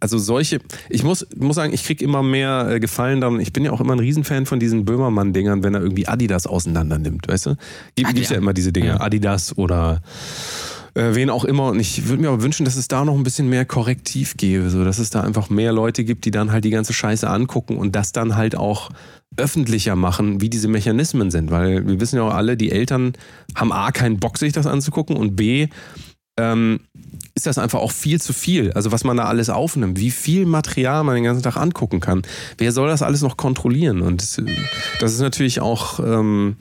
also 0.00 0.16
solche, 0.16 0.60
ich 0.88 1.04
muss, 1.04 1.26
muss 1.36 1.56
sagen, 1.56 1.74
ich 1.74 1.84
kriege 1.84 2.02
immer 2.02 2.22
mehr 2.22 2.68
äh, 2.70 2.80
Gefallen 2.80 3.20
daran. 3.20 3.38
Ich 3.40 3.52
bin 3.52 3.64
ja 3.66 3.72
auch 3.72 3.82
immer 3.82 3.92
ein 3.92 3.98
Riesenfan 3.98 4.46
von 4.46 4.58
diesen 4.58 4.86
Böhmermann-Dingern, 4.86 5.62
wenn 5.62 5.74
er 5.74 5.82
irgendwie 5.82 6.08
Adidas 6.08 6.46
auseinander 6.46 6.98
nimmt, 6.98 7.28
weißt 7.28 7.46
du? 7.46 7.56
Gibt, 7.94 8.14
gibt's 8.14 8.30
ja 8.30 8.38
immer 8.38 8.54
diese 8.54 8.72
Dinge, 8.72 8.88
Ja. 8.88 9.00
Adidas 9.00 9.58
oder 9.58 10.00
äh, 10.98 11.14
wen 11.14 11.30
auch 11.30 11.44
immer. 11.44 11.68
Und 11.68 11.80
ich 11.80 12.08
würde 12.08 12.22
mir 12.22 12.28
aber 12.28 12.42
wünschen, 12.42 12.64
dass 12.64 12.76
es 12.76 12.88
da 12.88 13.04
noch 13.04 13.14
ein 13.14 13.22
bisschen 13.22 13.48
mehr 13.48 13.64
Korrektiv 13.64 14.36
gäbe, 14.36 14.68
so 14.68 14.84
dass 14.84 14.98
es 14.98 15.10
da 15.10 15.20
einfach 15.20 15.48
mehr 15.48 15.72
Leute 15.72 16.04
gibt, 16.04 16.24
die 16.24 16.30
dann 16.30 16.50
halt 16.50 16.64
die 16.64 16.70
ganze 16.70 16.92
Scheiße 16.92 17.28
angucken 17.28 17.76
und 17.76 17.94
das 17.94 18.12
dann 18.12 18.36
halt 18.36 18.56
auch 18.56 18.90
öffentlicher 19.36 19.94
machen, 19.94 20.40
wie 20.40 20.50
diese 20.50 20.68
Mechanismen 20.68 21.30
sind. 21.30 21.50
Weil 21.50 21.86
wir 21.86 22.00
wissen 22.00 22.16
ja 22.16 22.22
auch 22.22 22.34
alle, 22.34 22.56
die 22.56 22.72
Eltern 22.72 23.12
haben 23.54 23.72
A, 23.72 23.92
keinen 23.92 24.18
Bock, 24.18 24.38
sich 24.38 24.52
das 24.52 24.66
anzugucken 24.66 25.16
und 25.16 25.36
B, 25.36 25.68
ähm, 26.38 26.80
ist 27.34 27.46
das 27.46 27.58
einfach 27.58 27.80
auch 27.80 27.92
viel 27.92 28.20
zu 28.20 28.32
viel. 28.32 28.72
Also 28.72 28.90
was 28.92 29.04
man 29.04 29.16
da 29.16 29.24
alles 29.24 29.50
aufnimmt, 29.50 29.98
wie 30.00 30.10
viel 30.10 30.46
Material 30.46 31.04
man 31.04 31.14
den 31.14 31.24
ganzen 31.24 31.42
Tag 31.42 31.56
angucken 31.56 32.00
kann. 32.00 32.22
Wer 32.56 32.72
soll 32.72 32.88
das 32.88 33.02
alles 33.02 33.22
noch 33.22 33.36
kontrollieren? 33.36 34.02
Und 34.02 34.22
das, 34.22 35.12
ist 35.12 35.20
natürlich 35.20 35.60
auch, 35.60 36.00
ähm, 36.00 36.56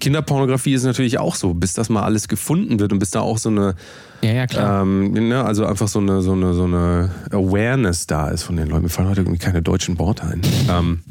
Kinderpornografie 0.00 0.72
ist 0.74 0.84
natürlich 0.84 1.18
auch 1.18 1.34
so, 1.34 1.54
bis 1.54 1.74
das 1.74 1.88
mal 1.88 2.02
alles 2.02 2.28
gefunden 2.28 2.80
wird 2.80 2.92
und 2.92 2.98
bis 2.98 3.10
da 3.10 3.20
auch 3.20 3.38
so 3.38 3.50
eine, 3.50 3.74
Ja, 4.22 4.32
ja, 4.32 4.46
klar. 4.46 4.82
ähm, 4.82 5.12
ne, 5.12 5.44
also 5.44 5.66
einfach 5.66 5.88
so 5.88 5.98
eine, 5.98 6.22
so, 6.22 6.32
eine, 6.32 6.54
so 6.54 6.64
eine 6.64 7.10
Awareness 7.30 8.06
da 8.06 8.28
ist 8.28 8.42
von 8.42 8.56
den 8.56 8.68
Leuten. 8.68 8.84
Mir 8.84 8.88
fallen 8.88 9.08
heute 9.08 9.20
irgendwie 9.20 9.38
keine 9.38 9.62
deutschen 9.62 9.98
Worte 9.98 10.24
ein. 10.24 10.42
Ähm, 10.70 11.02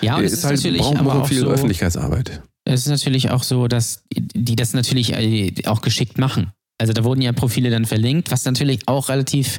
ja, 0.00 0.16
und 0.16 0.24
es 0.24 0.32
ist, 0.32 0.44
natürlich 0.44 0.82
braucht 0.82 0.98
aber 0.98 1.14
auch 1.14 1.26
viel 1.26 1.40
so, 1.40 1.48
Öffentlichkeitsarbeit. 1.48 2.42
es 2.64 2.82
ist 2.82 2.88
natürlich 2.88 3.30
auch 3.30 3.42
so, 3.42 3.66
dass 3.66 4.04
die 4.12 4.56
das 4.56 4.72
natürlich 4.74 5.14
äh, 5.14 5.52
auch 5.66 5.80
geschickt 5.80 6.18
machen. 6.18 6.52
Also 6.78 6.92
da 6.92 7.04
wurden 7.04 7.22
ja 7.22 7.32
Profile 7.32 7.70
dann 7.70 7.84
verlinkt, 7.84 8.30
was 8.30 8.44
natürlich 8.44 8.86
auch 8.86 9.08
relativ, 9.08 9.58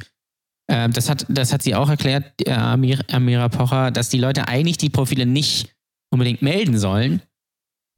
äh, 0.68 0.88
das, 0.88 1.08
hat, 1.10 1.26
das 1.28 1.52
hat 1.52 1.62
sie 1.62 1.74
auch 1.74 1.88
erklärt, 1.88 2.32
äh, 2.46 2.52
Amir, 2.52 3.00
Amira 3.10 3.48
Pocher, 3.48 3.90
dass 3.90 4.08
die 4.08 4.18
Leute 4.18 4.48
eigentlich 4.48 4.78
die 4.78 4.90
Profile 4.90 5.26
nicht 5.26 5.74
unbedingt 6.10 6.42
melden 6.42 6.78
sollen. 6.78 7.22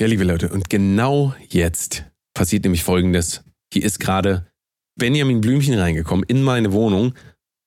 Ja, 0.00 0.06
liebe 0.08 0.24
Leute, 0.24 0.48
und 0.48 0.68
genau 0.68 1.34
jetzt 1.48 2.04
passiert 2.34 2.64
nämlich 2.64 2.82
Folgendes. 2.82 3.44
Hier 3.72 3.84
ist 3.84 4.00
gerade 4.00 4.50
Benjamin 4.98 5.40
Blümchen 5.40 5.78
reingekommen 5.78 6.24
in 6.28 6.42
meine 6.42 6.72
Wohnung. 6.72 7.14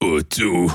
Oh, 0.03 0.19
du. 0.37 0.71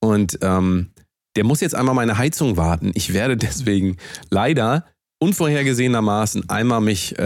Und 0.00 0.38
ähm, 0.42 0.92
der 1.36 1.44
muss 1.44 1.60
jetzt 1.60 1.74
einmal 1.74 1.94
meine 1.94 2.18
Heizung 2.18 2.56
warten. 2.56 2.92
Ich 2.94 3.12
werde 3.12 3.36
deswegen 3.36 3.98
leider 4.30 4.86
unvorhergesehenermaßen 5.18 6.48
einmal 6.48 6.80
mich 6.80 7.18
äh, 7.18 7.22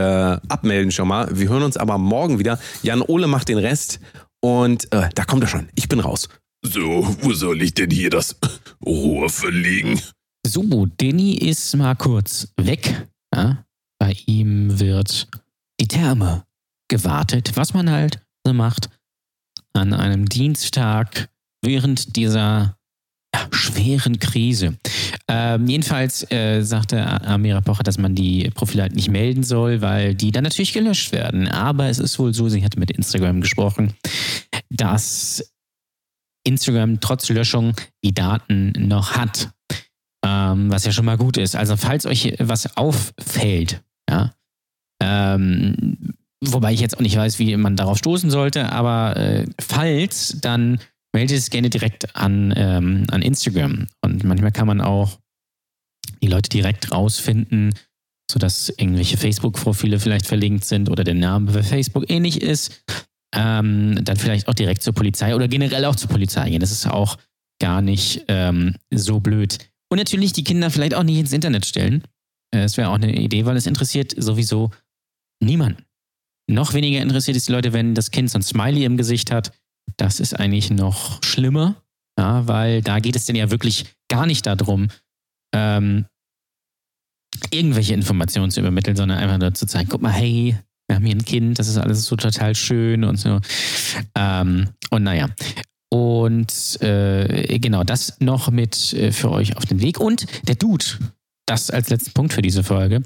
abmelden 0.48 0.92
schon 0.92 1.08
mal. 1.08 1.28
Wir 1.36 1.48
hören 1.48 1.62
uns 1.62 1.76
aber 1.76 1.98
morgen 1.98 2.38
wieder. 2.38 2.58
Jan 2.82 3.02
Ole 3.02 3.26
macht 3.26 3.48
den 3.48 3.58
Rest 3.58 4.00
und 4.40 4.92
äh, 4.92 5.08
da 5.14 5.24
kommt 5.24 5.42
er 5.42 5.48
schon. 5.48 5.68
Ich 5.74 5.88
bin 5.88 6.00
raus. 6.00 6.28
So, 6.62 7.16
wo 7.22 7.32
soll 7.32 7.62
ich 7.62 7.74
denn 7.74 7.90
hier 7.90 8.10
das 8.10 8.36
Rohr 8.84 9.30
verlegen? 9.30 10.00
So, 10.46 10.86
Denny 10.86 11.34
ist 11.34 11.74
mal 11.76 11.94
kurz 11.94 12.48
weg. 12.56 13.08
Ja? 13.34 13.64
Bei 13.98 14.14
ihm 14.26 14.78
wird 14.78 15.28
die 15.80 15.88
Therme 15.88 16.44
gewartet, 16.88 17.52
was 17.54 17.74
man 17.74 17.90
halt 17.90 18.20
so 18.44 18.52
macht 18.52 18.90
an 19.72 19.92
einem 19.92 20.28
Dienstag 20.28 21.28
während 21.62 22.16
dieser 22.16 22.76
schweren 23.50 24.18
Krise. 24.18 24.78
Ähm, 25.28 25.66
jedenfalls 25.66 26.30
äh, 26.30 26.62
sagte 26.62 27.04
Amira 27.06 27.60
Pocher, 27.60 27.82
dass 27.82 27.98
man 27.98 28.14
die 28.14 28.50
Profile 28.50 28.82
halt 28.82 28.94
nicht 28.94 29.10
melden 29.10 29.42
soll, 29.42 29.80
weil 29.80 30.14
die 30.14 30.32
dann 30.32 30.44
natürlich 30.44 30.72
gelöscht 30.72 31.12
werden. 31.12 31.48
Aber 31.48 31.86
es 31.86 31.98
ist 31.98 32.18
wohl 32.18 32.34
so, 32.34 32.48
sie 32.48 32.64
hatte 32.64 32.78
mit 32.78 32.90
Instagram 32.90 33.40
gesprochen, 33.40 33.94
dass 34.70 35.52
Instagram 36.44 37.00
trotz 37.00 37.28
Löschung 37.28 37.74
die 38.04 38.14
Daten 38.14 38.72
noch 38.76 39.12
hat. 39.12 39.50
Ähm, 40.24 40.70
was 40.70 40.84
ja 40.84 40.92
schon 40.92 41.06
mal 41.06 41.16
gut 41.16 41.38
ist. 41.38 41.56
Also 41.56 41.76
falls 41.76 42.04
euch 42.04 42.34
was 42.38 42.76
auffällt, 42.76 43.82
ja, 44.08 44.34
ähm, 45.02 46.14
wobei 46.44 46.72
ich 46.72 46.80
jetzt 46.80 46.96
auch 46.96 47.02
nicht 47.02 47.16
weiß, 47.16 47.38
wie 47.38 47.56
man 47.56 47.76
darauf 47.76 47.98
stoßen 47.98 48.30
sollte, 48.30 48.70
aber 48.70 49.16
äh, 49.16 49.46
falls, 49.58 50.36
dann 50.40 50.78
meldet 51.12 51.38
es 51.38 51.50
gerne 51.50 51.70
direkt 51.70 52.16
an, 52.16 52.52
ähm, 52.56 53.06
an 53.10 53.22
Instagram. 53.22 53.86
Und 54.02 54.24
manchmal 54.24 54.52
kann 54.52 54.66
man 54.66 54.80
auch 54.80 55.18
die 56.22 56.28
Leute 56.28 56.48
direkt 56.48 56.92
rausfinden, 56.92 57.74
sodass 58.30 58.68
irgendwelche 58.68 59.16
Facebook-Profile 59.16 59.98
vielleicht 59.98 60.26
verlinkt 60.26 60.64
sind 60.64 60.88
oder 60.88 61.04
der 61.04 61.14
Name 61.14 61.52
bei 61.52 61.62
Facebook 61.62 62.10
ähnlich 62.10 62.40
ist. 62.40 62.82
Ähm, 63.34 63.98
dann 64.02 64.16
vielleicht 64.16 64.48
auch 64.48 64.54
direkt 64.54 64.82
zur 64.82 64.92
Polizei 64.92 65.34
oder 65.34 65.46
generell 65.46 65.84
auch 65.84 65.96
zur 65.96 66.08
Polizei 66.08 66.50
gehen. 66.50 66.60
Das 66.60 66.72
ist 66.72 66.86
auch 66.86 67.16
gar 67.60 67.80
nicht 67.80 68.24
ähm, 68.28 68.74
so 68.92 69.20
blöd. 69.20 69.58
Und 69.88 69.98
natürlich 69.98 70.32
die 70.32 70.44
Kinder 70.44 70.70
vielleicht 70.70 70.94
auch 70.94 71.02
nicht 71.02 71.18
ins 71.18 71.32
Internet 71.32 71.66
stellen. 71.66 72.02
Äh, 72.52 72.62
Das 72.62 72.76
wäre 72.76 72.88
auch 72.88 72.94
eine 72.94 73.14
Idee, 73.14 73.44
weil 73.46 73.56
es 73.56 73.66
interessiert 73.66 74.14
sowieso 74.16 74.70
niemanden. 75.42 75.84
Noch 76.50 76.74
weniger 76.74 77.00
interessiert 77.00 77.36
es 77.36 77.44
die 77.44 77.52
Leute, 77.52 77.72
wenn 77.72 77.94
das 77.94 78.10
Kind 78.10 78.30
so 78.30 78.38
ein 78.38 78.42
Smiley 78.42 78.84
im 78.84 78.96
Gesicht 78.96 79.30
hat. 79.30 79.52
Das 79.96 80.20
ist 80.20 80.38
eigentlich 80.38 80.70
noch 80.70 81.22
schlimmer, 81.22 81.76
ja, 82.18 82.46
weil 82.46 82.82
da 82.82 82.98
geht 83.00 83.16
es 83.16 83.24
denn 83.24 83.36
ja 83.36 83.50
wirklich 83.50 83.86
gar 84.08 84.26
nicht 84.26 84.46
darum, 84.46 84.88
ähm, 85.54 86.06
irgendwelche 87.50 87.94
Informationen 87.94 88.50
zu 88.50 88.60
übermitteln, 88.60 88.96
sondern 88.96 89.18
einfach 89.18 89.38
nur 89.38 89.54
zu 89.54 89.66
zeigen, 89.66 89.88
guck 89.88 90.02
mal, 90.02 90.12
hey, 90.12 90.56
wir 90.88 90.96
haben 90.96 91.04
hier 91.04 91.14
ein 91.14 91.24
Kind, 91.24 91.58
das 91.58 91.68
ist 91.68 91.78
alles 91.78 92.04
so 92.04 92.16
total 92.16 92.54
schön 92.54 93.04
und 93.04 93.16
so. 93.16 93.40
Ähm, 94.16 94.70
und 94.90 95.04
naja. 95.04 95.28
Und 95.88 96.80
äh, 96.82 97.58
genau, 97.58 97.84
das 97.84 98.20
noch 98.20 98.50
mit 98.50 98.92
äh, 98.92 99.12
für 99.12 99.30
euch 99.30 99.56
auf 99.56 99.66
den 99.66 99.80
Weg. 99.80 99.98
Und 100.00 100.26
der 100.48 100.54
Dude, 100.54 100.84
das 101.46 101.70
als 101.70 101.90
letzten 101.90 102.12
Punkt 102.12 102.32
für 102.32 102.42
diese 102.42 102.62
Folge. 102.62 103.02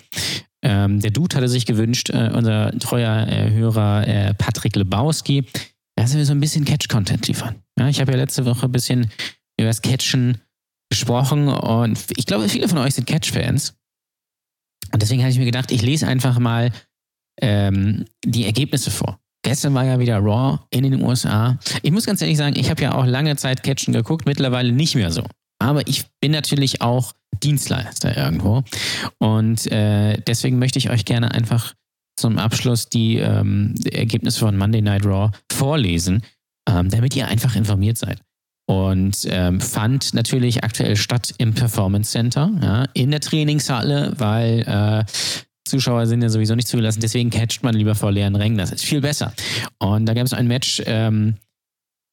Ähm, 0.62 1.00
der 1.00 1.10
Dude 1.10 1.36
hatte 1.36 1.48
sich 1.48 1.66
gewünscht, 1.66 2.10
äh, 2.10 2.30
unser 2.34 2.72
treuer 2.78 3.26
äh, 3.28 3.50
Hörer 3.50 4.08
äh, 4.08 4.34
Patrick 4.34 4.76
Lebowski, 4.76 5.44
dass 5.96 6.14
wir 6.14 6.24
so 6.24 6.32
ein 6.32 6.40
bisschen 6.40 6.64
Catch-Content 6.64 7.26
liefern. 7.28 7.56
Ja, 7.78 7.88
ich 7.88 8.00
habe 8.00 8.12
ja 8.12 8.18
letzte 8.18 8.44
Woche 8.44 8.66
ein 8.66 8.72
bisschen 8.72 9.10
über 9.58 9.68
das 9.68 9.82
Catchen 9.82 10.38
gesprochen 10.90 11.48
und 11.48 11.98
ich 12.16 12.26
glaube, 12.26 12.48
viele 12.48 12.68
von 12.68 12.78
euch 12.78 12.94
sind 12.94 13.06
Catch-Fans. 13.06 13.74
Und 14.92 15.02
deswegen 15.02 15.22
habe 15.22 15.30
ich 15.30 15.38
mir 15.38 15.44
gedacht, 15.44 15.70
ich 15.72 15.82
lese 15.82 16.06
einfach 16.06 16.38
mal 16.38 16.70
ähm, 17.40 18.04
die 18.24 18.44
Ergebnisse 18.44 18.90
vor. 18.90 19.18
Gestern 19.44 19.74
war 19.74 19.84
ja 19.84 19.98
wieder 19.98 20.18
Raw 20.18 20.58
in 20.70 20.84
den 20.84 21.02
USA. 21.02 21.58
Ich 21.82 21.90
muss 21.90 22.06
ganz 22.06 22.22
ehrlich 22.22 22.38
sagen, 22.38 22.56
ich 22.58 22.70
habe 22.70 22.82
ja 22.82 22.94
auch 22.94 23.04
lange 23.04 23.36
Zeit 23.36 23.62
Catchen 23.62 23.92
geguckt, 23.92 24.24
mittlerweile 24.24 24.72
nicht 24.72 24.94
mehr 24.94 25.10
so. 25.10 25.24
Aber 25.58 25.86
ich 25.86 26.04
bin 26.20 26.32
natürlich 26.32 26.80
auch 26.80 27.12
Dienstleister 27.42 28.16
irgendwo. 28.16 28.62
Und 29.18 29.70
äh, 29.70 30.18
deswegen 30.26 30.58
möchte 30.58 30.78
ich 30.78 30.90
euch 30.90 31.04
gerne 31.04 31.32
einfach 31.32 31.74
zum 32.16 32.38
Abschluss 32.38 32.88
die, 32.88 33.16
ähm, 33.16 33.74
Ergebnisse 33.90 34.40
von 34.40 34.56
Monday 34.56 34.82
Night 34.82 35.04
Raw 35.04 35.30
vorlesen, 35.50 36.22
ähm, 36.68 36.88
damit 36.88 37.16
ihr 37.16 37.28
einfach 37.28 37.56
informiert 37.56 37.98
seid. 37.98 38.20
Und 38.66 39.26
ähm, 39.26 39.60
fand 39.60 40.14
natürlich 40.14 40.64
aktuell 40.64 40.96
statt 40.96 41.34
im 41.38 41.52
Performance 41.52 42.12
Center, 42.12 42.50
ja, 42.62 42.84
in 42.94 43.10
der 43.10 43.20
Trainingshalle, 43.20 44.14
weil 44.16 44.60
äh, 44.60 45.04
Zuschauer 45.66 46.06
sind 46.06 46.22
ja 46.22 46.28
sowieso 46.28 46.54
nicht 46.54 46.68
zugelassen, 46.68 47.00
deswegen 47.00 47.30
catcht 47.30 47.62
man 47.62 47.74
lieber 47.74 47.94
vor 47.94 48.12
leeren 48.12 48.36
Rängen. 48.36 48.56
Das 48.56 48.70
ist 48.70 48.84
viel 48.84 49.00
besser. 49.00 49.34
Und 49.78 50.06
da 50.06 50.14
gab 50.14 50.24
es 50.24 50.32
ein 50.32 50.46
Match, 50.46 50.82
ähm, 50.86 51.34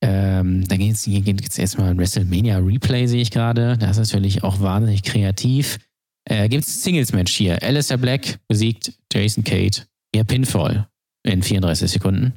ähm, 0.04 0.68
da 0.68 0.78
geht 0.78 0.96
es 0.96 1.58
erstmal 1.58 1.92
ein 1.92 1.98
WrestleMania 1.98 2.58
Replay, 2.58 3.08
sehe 3.08 3.22
ich 3.22 3.32
gerade. 3.32 3.78
Das 3.78 3.98
ist 3.98 4.12
natürlich 4.12 4.44
auch 4.44 4.60
wahnsinnig 4.60 5.04
kreativ. 5.04 5.78
Äh, 6.26 6.50
Gibt 6.50 6.64
es 6.64 6.76
ein 6.76 6.80
Singles-Match 6.80 7.34
hier. 7.34 7.62
Alistair 7.62 7.98
Black 7.98 8.40
besiegt 8.48 8.94
Jason 9.14 9.44
Cade. 9.44 9.84
Ja, 10.15 10.24
Pinfall 10.24 10.88
in 11.24 11.41
34 11.41 11.91
Sekunden. 11.91 12.34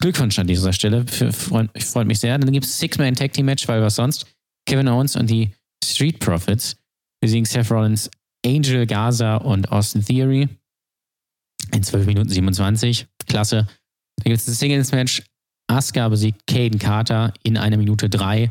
Glückwunsch 0.00 0.38
an 0.38 0.46
dieser 0.46 0.72
Stelle. 0.72 1.06
Für, 1.06 1.32
freut, 1.32 1.70
freut 1.82 2.06
mich 2.06 2.20
sehr. 2.20 2.38
Dann 2.38 2.52
gibt 2.52 2.66
es 2.66 2.78
Six-Man 2.78 3.14
Tag 3.14 3.32
Team 3.32 3.46
Match, 3.46 3.66
weil 3.66 3.82
was 3.82 3.96
sonst? 3.96 4.26
Kevin 4.66 4.88
Owens 4.88 5.16
und 5.16 5.28
die 5.28 5.50
Street 5.84 6.20
Profits 6.20 6.76
besiegen 7.20 7.44
Seth 7.44 7.70
Rollins, 7.70 8.10
Angel 8.44 8.86
Gaza 8.86 9.36
und 9.36 9.72
Austin 9.72 10.04
Theory 10.04 10.48
in 11.72 11.82
12 11.82 12.06
Minuten 12.06 12.28
27. 12.28 13.06
Klasse. 13.26 13.66
Dann 14.16 14.24
gibt 14.24 14.38
es 14.38 14.48
ein 14.48 14.54
Singles-Match. 14.54 15.22
Asuka 15.70 16.08
besiegt 16.08 16.46
Caden 16.46 16.78
Carter 16.78 17.34
in 17.42 17.56
einer 17.56 17.76
Minute 17.76 18.08
drei. 18.08 18.50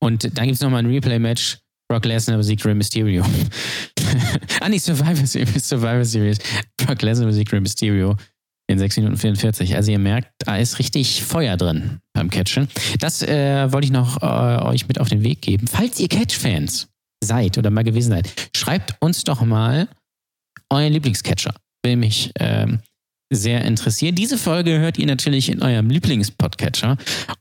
Und 0.00 0.36
dann 0.36 0.46
gibt 0.46 0.56
es 0.56 0.60
nochmal 0.60 0.80
ein 0.80 0.90
Replay-Match. 0.90 1.58
Brock 1.92 2.06
Lesnar 2.06 2.38
besiegt 2.38 2.64
Rey 2.64 2.74
Mysterio. 2.74 3.22
ah, 4.60 4.68
nicht 4.70 4.82
Survivor 4.82 5.26
Series. 5.26 5.68
Survivor 5.68 6.06
Series. 6.06 6.38
Brock 6.78 7.02
Lesnar 7.02 7.26
besiegt 7.26 7.52
Rey 7.52 7.60
Mysterio 7.60 8.16
in 8.66 8.78
6 8.78 8.96
Minuten 8.96 9.18
44. 9.18 9.76
Also 9.76 9.92
ihr 9.92 9.98
merkt, 9.98 10.32
da 10.38 10.56
ist 10.56 10.78
richtig 10.78 11.22
Feuer 11.22 11.58
drin 11.58 12.00
beim 12.14 12.30
Catchen. 12.30 12.68
Das 12.98 13.20
äh, 13.20 13.70
wollte 13.70 13.84
ich 13.84 13.92
noch 13.92 14.22
äh, 14.22 14.64
euch 14.64 14.88
mit 14.88 15.00
auf 15.00 15.10
den 15.10 15.22
Weg 15.22 15.42
geben. 15.42 15.66
Falls 15.66 16.00
ihr 16.00 16.08
Catch-Fans 16.08 16.88
seid 17.22 17.58
oder 17.58 17.68
mal 17.68 17.84
gewesen 17.84 18.08
seid, 18.08 18.32
schreibt 18.56 18.96
uns 19.00 19.24
doch 19.24 19.42
mal 19.42 19.86
euren 20.70 20.94
Lieblingscatcher. 20.94 21.52
Will 21.84 21.96
mich 21.96 22.32
ähm, 22.40 22.78
sehr 23.34 23.64
interessieren. 23.64 24.14
Diese 24.14 24.38
Folge 24.38 24.78
hört 24.78 24.98
ihr 24.98 25.06
natürlich 25.06 25.50
in 25.50 25.62
eurem 25.62 25.90
Lieblingspodcatcher 25.90 26.96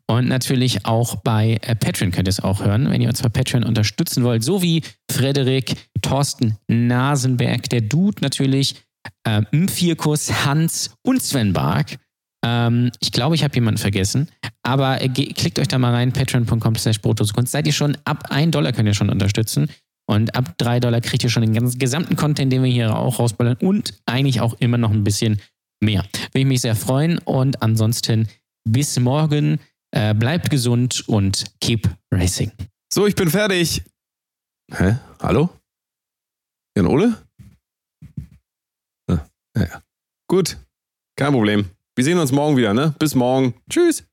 und 0.07 0.27
natürlich 0.27 0.85
auch 0.85 1.15
bei 1.17 1.59
äh, 1.61 1.75
Patreon 1.75 2.11
könnt 2.11 2.27
ihr 2.27 2.31
es 2.31 2.39
auch 2.39 2.63
hören, 2.63 2.89
wenn 2.89 3.01
ihr 3.01 3.09
uns 3.09 3.21
bei 3.21 3.29
Patreon 3.29 3.63
unterstützen 3.63 4.23
wollt, 4.23 4.43
so 4.43 4.61
wie 4.61 4.83
Frederik, 5.11 5.75
Thorsten 6.01 6.57
Nasenberg, 6.67 7.69
der 7.69 7.81
Dude 7.81 8.21
natürlich, 8.21 8.75
äh, 9.23 9.41
Vierkus, 9.67 10.45
Hans 10.45 10.91
und 11.03 11.21
Sven 11.21 11.53
Bark. 11.53 11.97
Ähm, 12.43 12.91
ich 12.99 13.11
glaube, 13.11 13.35
ich 13.35 13.43
habe 13.43 13.53
jemanden 13.53 13.79
vergessen. 13.79 14.29
Aber 14.63 15.01
äh, 15.01 15.09
klickt 15.09 15.59
euch 15.59 15.67
da 15.67 15.77
mal 15.77 15.93
rein, 15.93 16.11
patreon.com 16.11 16.75
slash 16.75 17.01
Kunst. 17.01 17.51
Seid 17.51 17.67
ihr 17.67 17.73
schon, 17.73 17.97
ab 18.05 18.27
1 18.29 18.51
Dollar 18.51 18.71
könnt 18.71 18.87
ihr 18.87 18.93
schon 18.93 19.09
unterstützen. 19.09 19.69
Und 20.07 20.35
ab 20.35 20.57
3 20.57 20.79
Dollar 20.79 21.01
kriegt 21.01 21.23
ihr 21.23 21.29
schon 21.29 21.43
den 21.43 21.53
ganzen 21.53 21.79
gesamten 21.79 22.15
Content, 22.15 22.51
den 22.51 22.63
wir 22.63 22.71
hier 22.71 22.95
auch 22.95 23.19
rausballern. 23.19 23.57
Und 23.61 23.93
eigentlich 24.05 24.41
auch 24.41 24.55
immer 24.59 24.77
noch 24.77 24.91
ein 24.91 25.03
bisschen 25.03 25.39
mehr. 25.81 26.03
Würde 26.03 26.39
ich 26.39 26.45
mich 26.45 26.61
sehr 26.61 26.75
freuen. 26.75 27.17
Und 27.19 27.61
ansonsten 27.61 28.27
bis 28.63 28.99
morgen. 28.99 29.59
Äh, 29.93 30.13
bleibt 30.13 30.49
gesund 30.49 31.03
und 31.09 31.43
keep 31.59 31.89
racing. 32.13 32.51
So, 32.93 33.07
ich 33.07 33.15
bin 33.15 33.29
fertig. 33.29 33.83
Hä? 34.71 34.97
Hallo? 35.19 35.49
Jan 36.77 36.87
Ole? 36.87 37.17
Ah, 39.09 39.19
ja. 39.57 39.83
Gut, 40.27 40.57
kein 41.17 41.33
Problem. 41.33 41.69
Wir 41.95 42.05
sehen 42.05 42.19
uns 42.19 42.31
morgen 42.31 42.55
wieder, 42.55 42.73
ne? 42.73 42.95
Bis 42.99 43.15
morgen. 43.15 43.53
Tschüss. 43.69 44.05